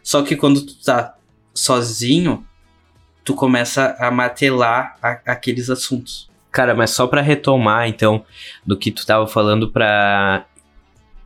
[0.00, 1.16] Só que quando tu tá
[1.52, 2.46] sozinho,
[3.24, 6.28] tu começa a martelar a- aqueles assuntos.
[6.52, 8.24] Cara, mas só pra retomar, então,
[8.64, 10.44] do que tu tava falando pra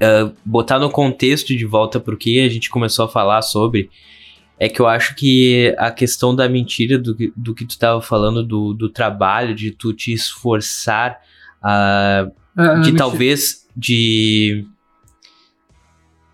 [0.00, 3.90] ah, botar no contexto de volta pro que a gente começou a falar sobre,
[4.58, 8.00] é que eu acho que a questão da mentira, do, que- do que tu tava
[8.00, 11.18] falando, do, do trabalho, de tu te esforçar,
[11.62, 12.28] ah,
[12.82, 14.64] de talvez de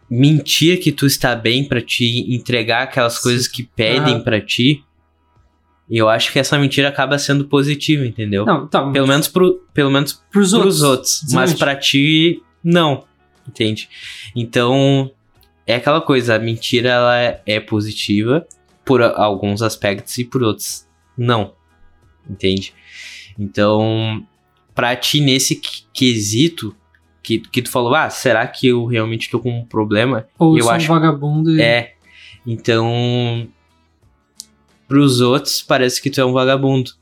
[0.09, 4.21] mentir que tu está bem pra te entregar aquelas coisas que pedem Ah.
[4.21, 4.85] pra ti.
[5.91, 8.47] Eu acho que essa mentira acaba sendo positiva, entendeu?
[8.47, 8.91] Não, tá.
[8.91, 10.79] Pelo menos pro, pelo menos pros outros.
[10.79, 11.59] pros outros, mas Exatamente.
[11.59, 13.05] pra ti não,
[13.47, 13.89] entende?
[14.35, 15.11] Então
[15.67, 18.47] é aquela coisa, a mentira ela é, é positiva
[18.85, 20.87] por a- alguns aspectos e por outros
[21.19, 21.53] não,
[22.29, 22.73] entende?
[23.39, 24.25] Então
[24.75, 25.61] pra ti nesse
[25.93, 26.75] quesito
[27.23, 30.27] que, que tu falou, ah, será que eu realmente tô com um problema?
[30.39, 31.61] Ou eu sou acho- um vagabundo e...
[31.63, 31.95] É,
[32.47, 33.47] então
[34.95, 36.93] pros outros parece que tu é um vagabundo.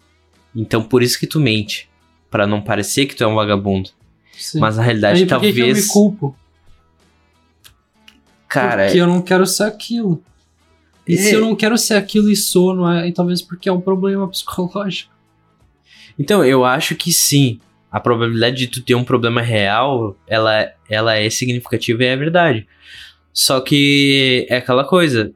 [0.57, 1.91] Então por isso que tu mente,
[2.31, 3.91] Pra não parecer que tu é um vagabundo.
[4.33, 4.59] Sim.
[4.59, 6.37] Mas na realidade Aí, por talvez que eu me culpo?
[8.49, 10.23] Cara, Porque eu não quero ser aquilo.
[11.07, 11.17] E É.
[11.19, 13.07] se eu não quero ser aquilo e sou, não é?
[13.07, 15.13] E talvez porque é um problema psicológico.
[16.19, 17.61] Então, eu acho que sim.
[17.91, 22.67] A probabilidade de tu ter um problema real, ela, ela é significativa e é verdade.
[23.35, 25.33] Só que é aquela coisa.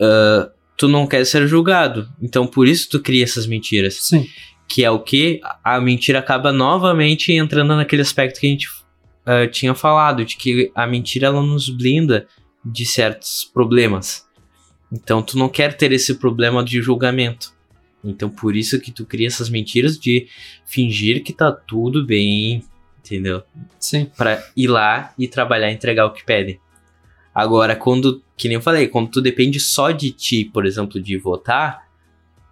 [0.00, 0.50] ah,
[0.82, 2.08] tu não quer ser julgado.
[2.20, 3.94] Então, por isso tu cria essas mentiras.
[4.00, 4.26] Sim.
[4.66, 5.40] Que é o que?
[5.62, 8.66] A mentira acaba novamente entrando naquele aspecto que a gente
[9.24, 10.24] ah, tinha falado.
[10.24, 12.26] De que a mentira, ela nos blinda
[12.64, 14.26] de certos problemas.
[14.92, 17.54] Então, tu não quer ter esse problema de julgamento.
[18.02, 20.26] Então, por isso que tu cria essas mentiras de
[20.66, 22.64] fingir que tá tudo bem,
[22.98, 23.44] entendeu?
[23.78, 24.10] Sim.
[24.16, 26.58] Pra ir lá e trabalhar e entregar o que pedem.
[27.34, 31.16] Agora, quando, que nem eu falei, quando tu depende só de ti, por exemplo, de
[31.16, 31.88] votar,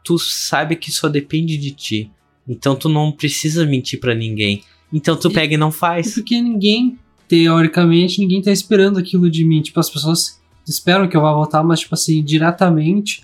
[0.04, 2.10] tu sabe que só depende de ti.
[2.48, 4.62] Então tu não precisa mentir pra ninguém.
[4.92, 6.14] Então tu E- pega e não É faz.
[6.14, 9.60] porque ninguém, teoricamente, ninguém tá esperando aquilo de mim.
[9.62, 13.22] Tipo, as pessoas esperam que eu vá votar, mas, tipo assim, diretamente,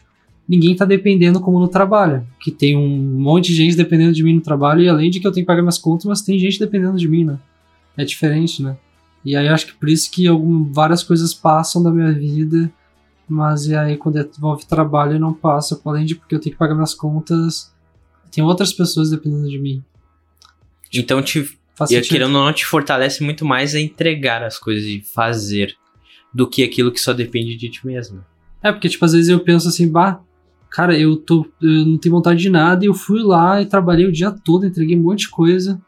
[0.49, 2.27] ninguém tá dependendo como no trabalho.
[2.41, 5.27] Que tem um monte de gente dependendo de mim no trabalho, e além de que
[5.27, 7.39] eu tenho que pagar minhas contas, mas tem gente dependendo de mim, né?
[7.97, 8.77] É diferente, né?
[9.27, 12.73] E aí acho que por isso que algum, várias coisas passam da minha vida,
[13.29, 16.77] mas e aí quando envolve trabalho não passa, além de porque eu tenho que pagar
[16.77, 17.75] minhas contas,
[18.31, 19.83] tem outras pessoas dependendo de mim.
[20.95, 24.85] Então te, Faz e querendo ou não, te fortalece muito mais a entregar as coisas
[24.85, 25.77] e fazer
[26.33, 28.25] do que aquilo que só depende de ti mesmo.
[28.63, 30.21] É, porque, tipo, às vezes eu penso assim, bah,
[30.71, 31.45] cara, eu tô.
[31.61, 34.65] Eu não tenho vontade de nada e eu fui lá e trabalhei o dia todo,
[34.65, 35.81] entreguei um monte de coisa.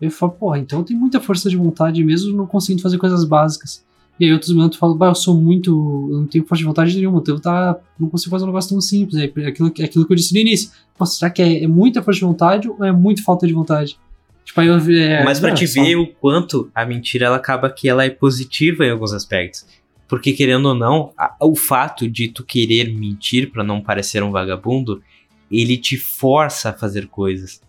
[0.00, 3.24] Eu falo, porra, então eu tenho muita força de vontade mesmo não conseguindo fazer coisas
[3.24, 3.84] básicas.
[4.18, 6.08] E aí outros momentos eu falo, bah, eu sou muito.
[6.10, 8.70] Eu não tenho força de vontade nenhuma, então eu tá, não consigo fazer um negócio
[8.70, 9.16] tão simples.
[9.20, 10.70] É aquilo, é aquilo que eu disse no início.
[10.96, 13.98] Pô, será que é, é muita força de vontade ou é muito falta de vontade?
[14.44, 17.36] Tipo, aí eu é, Mas pra é, te só- ver o quanto a mentira ela
[17.36, 19.66] acaba que ela é positiva em alguns aspectos.
[20.06, 24.30] Porque querendo ou não, a- o fato de tu querer mentir pra não parecer um
[24.30, 25.02] vagabundo,
[25.50, 27.60] ele te força a fazer coisas.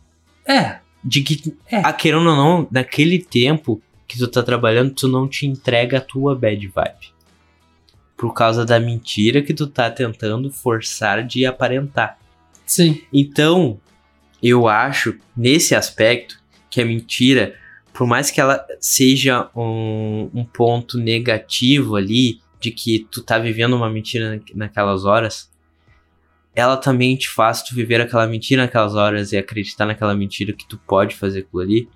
[0.47, 1.77] É, De que, É.
[1.77, 6.01] a, querendo ou não, naquele tempo que tu tá trabalhando, tu não te entrega a
[6.01, 7.13] tua bad vibe.
[8.17, 12.17] Por causa da mentira que tu tá tentando forçar de aparentar.
[12.65, 13.01] sim.
[13.13, 13.79] Então,
[14.41, 16.39] eu acho, nesse aspecto,
[16.69, 17.55] que a mentira,
[17.93, 23.75] por mais que ela seja um, um ponto negativo ali, de que tu tá vivendo
[23.75, 25.51] uma mentira na- naquelas horas,
[26.55, 30.65] ela também te faz tu viver aquela mentira naquelas horas e acreditar naquela mentira que
[30.65, 31.89] tu pode fazer aquilo ali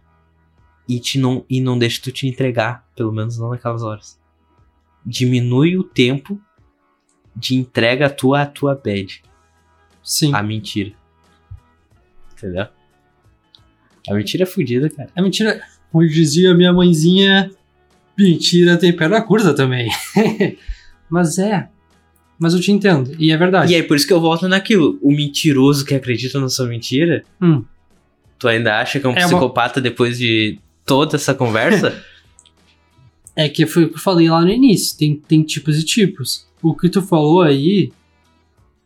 [0.88, 4.20] e, te não, e não deixa tu te entregar, pelo menos não naquelas horas.
[5.05, 6.41] Diminui o tempo
[7.36, 9.22] de entrega a tua, a tua bad
[10.03, 10.34] Sim.
[10.34, 10.93] a mentira.
[12.34, 12.68] Entendeu?
[14.10, 15.10] A mentira é fodida, cara.
[15.16, 15.62] É mentira.
[15.91, 17.51] Como dizia minha mãezinha,
[18.18, 19.89] mentira tem perna curta também.
[21.10, 21.70] Mas é.
[22.40, 23.14] Mas eu te entendo.
[23.20, 23.72] E é verdade.
[23.74, 24.98] E aí, por isso que eu volto naquilo.
[25.02, 27.64] O mentiroso que acredita na sua mentira, Hum.
[28.40, 32.02] tu ainda acha que é um É uma- psicopata depois de toda essa conversa?
[33.36, 34.98] É que foi o que eu falei lá no início.
[34.98, 36.46] Tem, tem tipos e tipos.
[36.62, 37.90] O que tu falou aí,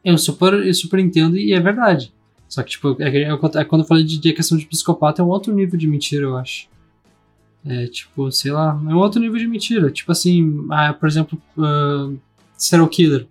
[0.05, 2.13] eu super, eu super entendo e é verdade.
[2.47, 3.17] Só que, tipo, é, que-
[3.57, 6.25] é quando eu falei de, de questão de psicopata, é um outro nível de mentira,
[6.25, 6.67] eu acho.
[7.65, 9.89] É, tipo, sei lá, é um outro nível de mentira.
[9.89, 12.11] Tipo assim, ah, por exemplo, ah,
[12.55, 13.25] serial killer.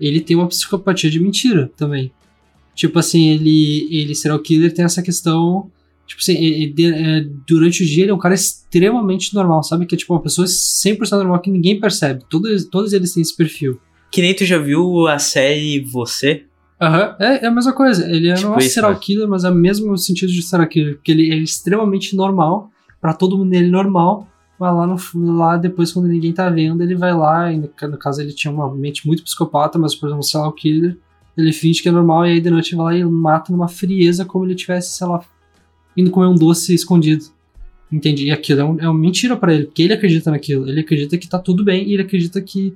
[0.00, 2.10] Ele tem uma psicopatia de mentira também.
[2.74, 5.70] Tipo assim, ele, ele serial killer tem essa questão
[6.06, 9.64] Tipo assim, e- e de- é, durante o dia ele é um cara extremamente normal,
[9.64, 9.86] sabe?
[9.86, 12.22] Que é tipo uma pessoa 100% normal que ninguém percebe.
[12.30, 13.80] Todos, todos eles têm esse perfil.
[14.12, 16.44] que nem tu já viu a série Você?
[16.80, 18.08] Aham, é, é a mesma coisa.
[18.08, 18.98] Ele é Tipo não é isso, serial né?
[19.02, 20.94] killer, mas é o mesmo sentido de serial killer.
[20.94, 22.70] Porque ele é extremamente normal.
[23.00, 24.28] Pra todo mundo ele é normal.
[24.58, 27.52] Mas lá, no, lá depois, quando ninguém tá vendo, ele vai lá.
[27.52, 30.96] E no, caso, ele tinha uma mente muito psicopata, mas por exemplo, um serial killer.
[31.36, 34.24] Ele finge que é normal e aí de noite vai lá e mata numa frieza
[34.24, 35.22] como ele tivesse, sei lá,
[35.94, 37.26] indo comer um doce escondido.
[37.92, 38.26] Entende?
[38.26, 40.66] E aquilo é, um, é uma mentira pra ele, porque ele acredita naquilo.
[40.68, 42.74] Ele acredita que tá tudo bem e ele acredita que,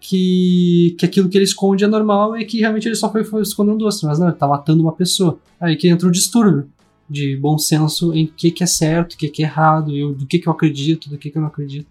[0.00, 3.42] que, que aquilo que ele esconde é normal e que realmente ele só foi, foi
[3.42, 4.04] esconder um doce.
[4.04, 5.38] Mas não, ele tá matando uma pessoa.
[5.60, 6.68] Aí que entra o distúrbio
[7.08, 10.14] de bom senso em o que, que é certo, o que, que é errado, eu,
[10.14, 11.86] do que, que eu acredito, do que, que eu não acredito.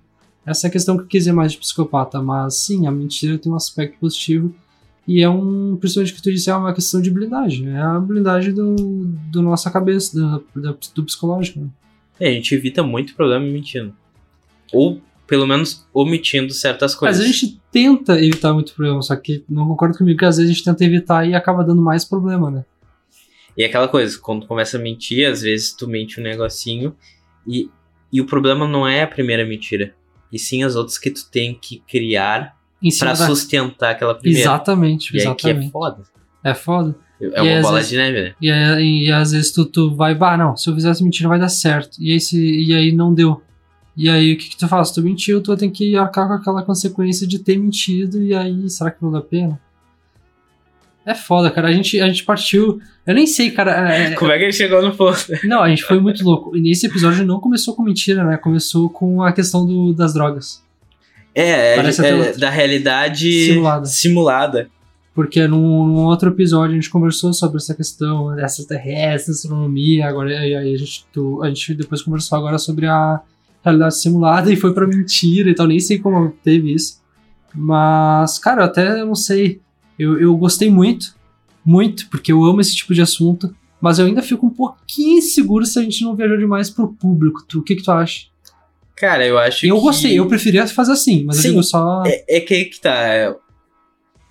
[0.46, 3.38] Essa é a questão que eu quis dizer mais de psicopata, mas sim, a mentira
[3.38, 4.54] tem um aspecto positivo
[5.08, 7.70] e é um, principalmente o que tu disse, é uma questão de blindagem.
[7.70, 8.76] É a blindagem do,
[9.32, 10.42] do nossa cabeça, da,
[10.72, 11.60] da- do psicológico.
[11.60, 11.68] Né?
[12.20, 13.94] É, a gente evita muito problema mentindo.
[14.74, 17.18] Ou, pelo menos, omitindo certas coisas.
[17.20, 20.52] Mas a gente tenta evitar muito problema, só que não concordo comigo que às vezes
[20.52, 22.66] a gente tenta evitar e acaba dando mais problema, né?
[23.58, 26.96] E é aquela coisa, quando tu começa a mentir, às vezes tu mente um negocinho
[27.48, 27.70] e,
[28.12, 29.94] e o problema não é a primeira mentira.
[30.32, 32.56] e sim as outras que tu tem que criar
[33.00, 34.42] pra da- sustentar aquela primeira.
[34.50, 35.72] Exatamente, E aí que é exatamente.
[35.72, 36.04] foda.
[36.44, 36.96] É foda.
[37.22, 38.36] É uma bola vezes- de neve, né?
[38.42, 41.40] E, aí- e às vezes tu, tu vai, bah, não, se eu fizesse mentira vai
[41.40, 41.98] dar certo.
[42.02, 43.42] E aí, se, e aí não deu.
[43.96, 44.90] E aí o que, que tu faz?
[44.92, 48.90] Tu mentiu, tu tem que arcar com aquela consequência de ter mentido, e aí será
[48.90, 49.62] que vale a pena?
[51.06, 51.68] É foda, cara.
[51.68, 52.80] A gente, a gente partiu.
[53.06, 53.94] Eu nem sei, cara.
[53.94, 55.20] é- Como é que ele chegou no ponto?
[55.44, 56.56] não, a gente foi muito louco.
[56.56, 58.38] E nesse episódio não começou com mentira, né?
[58.38, 60.64] Começou com a questão do, das drogas.
[61.36, 62.40] É, é, Parece é outro.
[62.40, 63.86] da realidade Simulada.
[63.86, 64.70] simulada.
[65.16, 70.32] Porque num, num outro episódio a gente conversou sobre essa questão dessas terrestres, astronomia, agora
[70.32, 73.20] e aí a gente, tu- a gente depois conversou agora sobre a
[73.64, 77.00] realidade simulada e foi pra mentira e tal, nem sei como teve isso.
[77.54, 79.62] Mas, cara, eu até não sei.
[79.98, 81.16] Eu, eu gostei muito,
[81.66, 85.66] muito, porque eu amo esse tipo de assunto, mas eu ainda fico um pouquinho inseguro
[85.66, 87.44] se a gente não viajou demais pro público.
[87.48, 88.28] Tu, o que, que tu acha?
[88.96, 89.82] Cara, eu acho Eu que...
[89.82, 92.04] gostei, eu preferia fazer assim, mas Sim, eu digo só.
[92.06, 92.96] É, é que que tá.
[93.08, 93.36] é,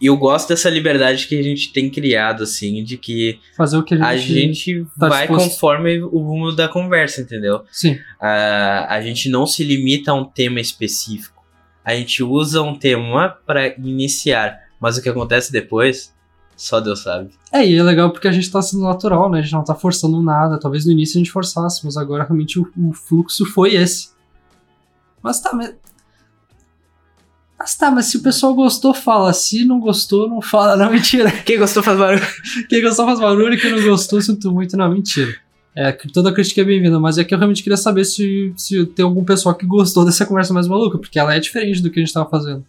[0.00, 3.94] Eu gosto dessa liberdade que a gente tem criado, assim, de que fazer o que
[3.94, 4.32] a gente.
[4.32, 5.50] a gente tá vai disposto.
[5.50, 7.62] conforme o rumo da conversa, entendeu?
[7.70, 7.98] Sim.
[8.20, 11.42] a, a gente não se limita a um tema específico.
[11.84, 16.12] A gente usa um tema para iniciar, mas o que acontece depois,
[16.56, 17.30] só Deus sabe.
[17.52, 19.38] É, e é legal porque a gente tá sendo natural, né?
[19.38, 20.58] A gente não tá forçando nada.
[20.58, 24.08] Talvez no início a gente forçasse, mas agora realmente o, o fluxo foi esse.
[25.22, 25.72] Mas tá, mas.
[27.56, 29.32] Mas tá, mas se o pessoal gostou, fala.
[29.32, 30.76] Se não gostou, não fala.
[30.76, 31.30] Não, mentira.
[31.30, 32.26] Quem gostou faz barulho.
[32.68, 34.76] Quem gostou faz barulho, quem não gostou, sinto muito.
[34.76, 35.32] Não, mentira.
[35.76, 39.04] É, toda crítica é bem-vinda, mas é que eu realmente queria saber se, se tem
[39.04, 42.04] algum pessoal que gostou dessa conversa mais maluca, porque ela é diferente do que a
[42.04, 42.66] gente tava fazendo.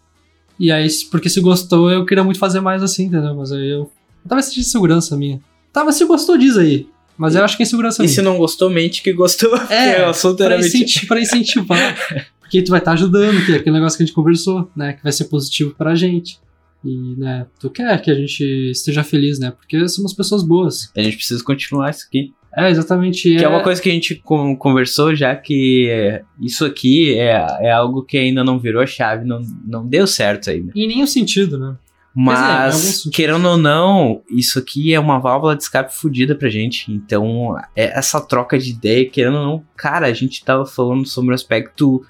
[0.60, 3.36] E aí, porque se gostou, eu queria muito fazer mais assim, entendeu?
[3.36, 3.92] Mas aí eu.
[4.28, 5.42] Talvez seja insegurança minha.
[5.72, 6.88] Tá, mas se gostou, diz aí.
[7.18, 8.16] Mas eu acho que é insegurança E minha.
[8.16, 9.52] se não gostou, mente que gostou.
[9.70, 11.98] É, o assunto era pra, incenti pra incentivar.
[12.40, 14.94] porque tu vai estar ajudando, que é aquele negócio que a gente conversou, né?
[14.94, 16.40] Que vai ser positivo pra gente.
[16.86, 19.52] E, né, tu quer que a gente esteja feliz, né?
[19.52, 20.92] Porque somos pessoas boas.
[20.96, 22.34] A gente precisa continuar isso aqui.
[22.56, 23.36] É, exatamente.
[23.36, 27.46] Que é uma coisa que a gente con- conversou já que é, isso aqui é,
[27.62, 30.72] é algo que ainda não virou a chave, não, não deu certo ainda.
[30.76, 31.76] Em nenhum sentido, né?
[32.16, 33.12] Mas, sentido.
[33.12, 36.92] querendo ou não, isso aqui é uma válvula de escape fodida pra gente.
[36.92, 41.32] Então, é essa troca de ideia, querendo ou não, cara, a gente tava falando sobre
[41.32, 42.06] um aspecto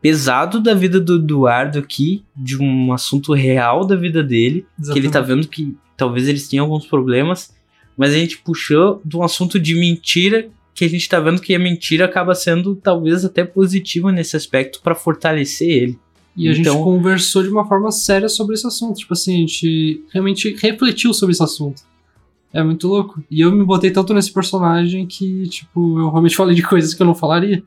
[0.00, 5.10] pesado da vida do Eduardo aqui, de um assunto real da vida dele, que ele
[5.10, 7.54] tá vendo que talvez eles tenham alguns problemas,
[8.00, 11.54] mas a gente puxou de um assunto de mentira que a gente tá vendo que
[11.54, 15.98] a mentira acaba sendo talvez até positiva nesse aspecto pra fortalecer ele.
[16.34, 18.96] E a gente Então- conversou de uma forma séria sobre esse assunto.
[18.96, 21.82] Tipo assim, a gente realmente refletiu sobre esse assunto.
[22.54, 23.22] É muito louco.
[23.30, 27.02] E eu me botei tanto nesse personagem que, tipo, eu realmente falei de coisas que
[27.02, 27.62] eu não falaria.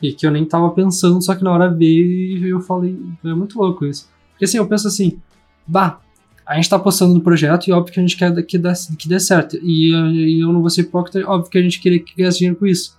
[0.00, 2.96] E que eu nem tava pensando, só que na hora veio e eu falei.
[3.24, 4.08] É muito louco isso.
[4.30, 5.18] Porque assim, eu penso assim,
[5.66, 6.00] bah,
[6.46, 9.08] a gente tá apostando no projeto e óbvio que a gente quer que dê, que
[9.08, 9.58] dê certo.
[9.62, 12.58] E, e eu não vou ser hipócrita, óbvio que a gente queria que ganhasse dinheiro
[12.58, 12.98] com isso.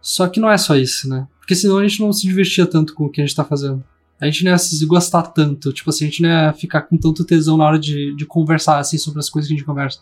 [0.00, 1.26] Só que não é só isso, né?
[1.38, 3.82] Porque senão a gente não se divertia tanto com o que a gente tá fazendo.
[4.20, 6.96] A gente não ia se gostar tanto, tipo assim, a gente não ia ficar com
[6.96, 9.98] tanto tesão na hora de, de conversar, assim, sobre as coisas que a gente conversa.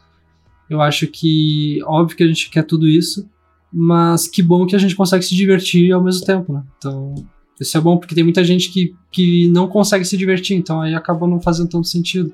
[0.68, 3.26] Eu acho que, óbvio que a gente quer tudo isso,
[3.72, 6.62] mas que bom que a gente consegue se divertir ao mesmo tempo, né?
[6.76, 7.14] Então,
[7.58, 10.94] isso é bom, porque tem muita gente que, que não consegue se divertir, então aí
[10.94, 12.32] acaba não fazendo tanto sentido.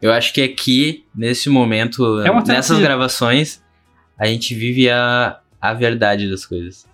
[0.00, 3.62] Eu acho que aqui, nesse momento, É nessas gravações,
[4.18, 6.86] a gente vive a, a verdade das coisas.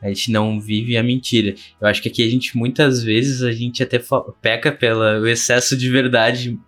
[0.00, 1.54] A gente não vive a mentira.
[1.80, 4.00] Eu acho que aqui a gente, muitas vezes, a gente até
[4.40, 6.58] peca pelo excesso de verdade.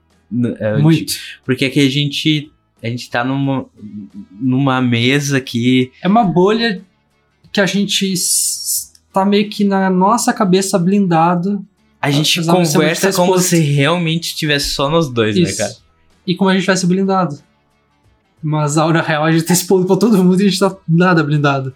[0.59, 1.13] é, de- Muito.
[1.45, 2.51] porque aqui a gente,
[2.83, 3.67] a gente tá numa,
[4.41, 6.83] numa mesa que É uma bolha
[7.53, 8.13] que a gente
[9.13, 11.65] tá meio que na nossa cabeça blindado
[12.01, 13.49] a gente conversa como exposto.
[13.51, 15.59] se realmente tivesse só nós dois, né, Isso.
[15.59, 15.75] cara?
[16.27, 17.39] E como a gente tivesse blindado.
[18.43, 20.77] Mas na hora real a gente tá expondo pra todo mundo e a gente tá
[20.89, 21.75] nada blindado.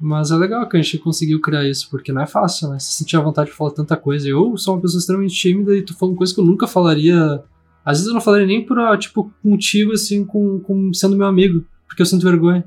[0.00, 2.78] Mas é legal que a gente conseguiu criar isso, porque não é fácil, né?
[2.78, 4.28] Se sentir a vontade de falar tanta coisa.
[4.28, 7.42] Eu sou uma pessoa extremamente tímida e tu falando coisa que eu nunca falaria.
[7.84, 11.64] Às vezes eu não falaria nem pra, tipo, contigo, assim, com, com sendo meu amigo,
[11.86, 12.64] porque eu sinto vergonha.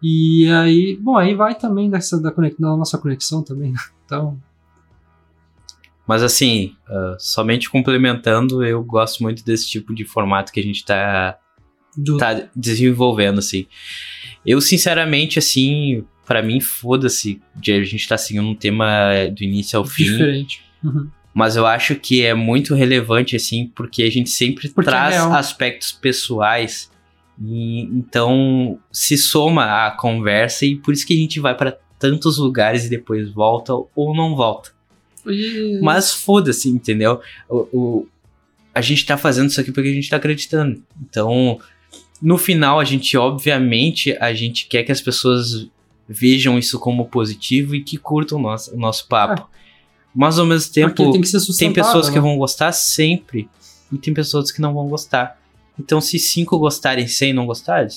[0.00, 3.72] E aí, bom, aí vai também dessa, da, da nossa conexão também.
[3.72, 3.78] né?
[4.04, 4.38] Então,
[6.08, 10.82] Mas assim, ah, somente complementando, eu gosto muito desse tipo de formato que a gente
[10.82, 11.38] tá
[11.94, 13.66] do, tá desenvolvendo, assim.
[14.46, 18.86] Eu, sinceramente, assim, pra mim, foda-se de a gente tá seguindo um tema
[19.36, 20.04] do início ao fim.
[20.04, 20.62] diferente.
[20.82, 21.10] Uhum.
[21.34, 25.14] Mas eu acho que é muito relevante, assim, porque a gente sempre Porque é traz
[25.14, 25.32] real.
[25.34, 26.90] aspectos pessoais.
[27.38, 32.38] E, então, se soma à conversa e por isso que a gente vai pra tantos
[32.38, 34.77] lugares e depois volta ou não volta.
[35.30, 37.20] E- Mas foda-se, entendeu?
[37.48, 38.08] O, o-
[38.74, 40.82] a gente tá fazendo isso aqui porque a gente tá acreditando.
[41.02, 41.58] Então,
[42.22, 45.68] no final, a gente, obviamente, a gente quer que as pessoas
[46.08, 49.48] vejam isso como positivo e que curtam o nosso, o nosso papo.
[50.14, 51.20] Mas ao mesmo tempo, tem
[51.52, 52.20] que tem pessoas que né?
[52.20, 53.48] vão gostar sempre
[53.92, 55.38] e tem pessoas que não vão gostar.
[55.78, 57.88] Então, se cinco gostarem e 100 não gostarem,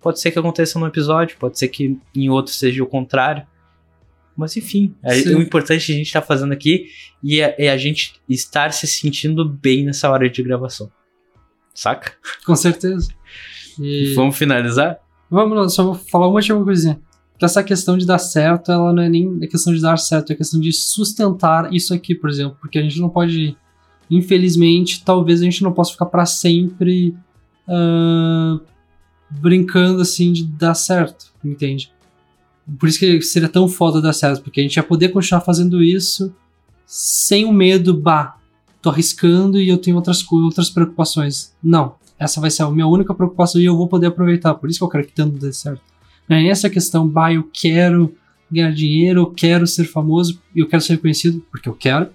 [0.00, 3.46] pode ser que aconteça num episódio, pode ser que em outro seja o contrário.
[4.36, 5.34] Mas enfim, é- Sim.
[5.34, 6.86] o importante que a gente tá fazendo aqui
[7.22, 10.90] e é, é a gente estar se sentindo bem nessa hora de gravação.
[11.74, 12.12] Saca?
[12.44, 13.08] Com certeza.
[13.78, 14.12] E...
[14.14, 14.98] Vamos finalizar?
[15.30, 17.00] Vamos lá, só vou falar uma última coisinha.
[17.38, 20.30] Que essa questão de dar certo, ela não é nem a questão de dar certo,
[20.30, 22.56] é a questão de sustentar isso aqui, por exemplo.
[22.60, 23.56] Porque a gente não pode,
[24.10, 27.16] infelizmente, talvez a gente não possa ficar pra sempre
[27.66, 28.60] ah,
[29.30, 31.91] brincando assim de dar certo, entende?
[32.78, 35.82] Por isso que seria tão foda dar certo, porque a gente ia poder continuar fazendo
[35.82, 36.34] isso
[36.86, 38.36] sem o medo, bah,
[38.80, 41.52] tô arriscando e eu tenho outras, outras preocupações.
[41.62, 44.54] Não, essa vai ser a minha única preocupação e eu vou poder aproveitar.
[44.54, 45.80] Por isso que eu quero que tanto dê certo.
[46.28, 48.14] Não é essa questão, bah, eu quero
[48.50, 52.10] ganhar dinheiro, eu quero ser famoso, e eu quero ser reconhecido, porque eu quero.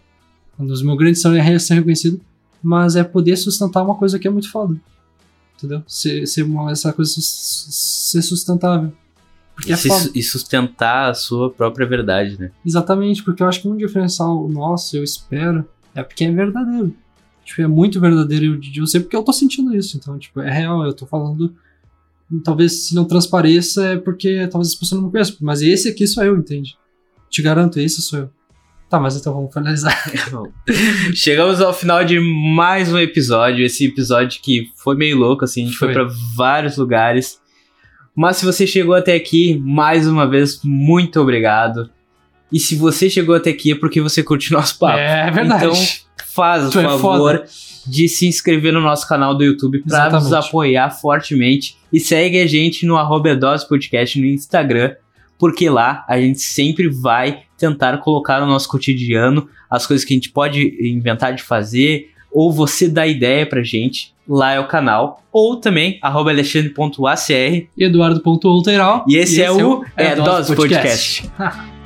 [0.59, 2.21] Um dos meus grandes sonhos é ser reconhecido,
[2.61, 4.79] mas é poder sustentar uma coisa que é muito foda.
[5.57, 5.81] Entendeu?
[5.87, 8.93] Ser, ser uma, essa coisa ser sustentável.
[9.57, 10.09] Porque é E, se- foda.
[10.13, 12.51] e sustentar a sua própria verdade, né?
[12.65, 16.93] Exatamente, porque eu acho que um diferencial nosso, eu espero, é porque é verdadeiro.
[17.43, 19.97] Tipo, é muito verdadeiro eu, eu sei porque eu tô sentindo isso.
[19.97, 21.55] Então, tipo, é real, eu tô falando.
[22.43, 25.37] Talvez se não transpareça é porque talvez as pessoas não me conheçam.
[25.41, 26.77] Mas esse aqui sou eu, entende?
[27.29, 28.29] Te garanto, esse sou eu.
[28.89, 29.93] Tá, mas então vamos finalizar.
[31.15, 33.65] Chegamos ao final de mais um episódio.
[33.65, 36.05] Esse episódio que foi meio louco, assim, a gente foi, Foi.
[36.05, 37.39] pra vários lugares.
[38.17, 41.87] Mas se você chegou até aqui, mais uma vez, muito obrigado.
[42.51, 44.97] E se você chegou até aqui é porque você curte nosso papo.
[44.97, 45.65] É verdade.
[45.65, 45.75] Então,
[46.25, 47.45] faz o é favor foda.
[47.85, 51.77] de se inscrever no nosso canal do YouTube pra nos apoiar fortemente.
[51.93, 53.37] E segue a gente no arroba
[53.69, 54.95] Podcast no Instagram,
[55.37, 60.17] porque lá a gente sempre vai tentar colocar no nosso cotidiano as coisas que a
[60.17, 64.16] gente pode inventar de fazer, ou você dá ideia pra gente.
[64.27, 65.21] Lá é o canal.
[65.31, 67.67] Ou também, arroba alexandre.acr.
[67.77, 69.05] Eduardo.outeiral.
[69.07, 71.29] E esse é o É Dose Podcast.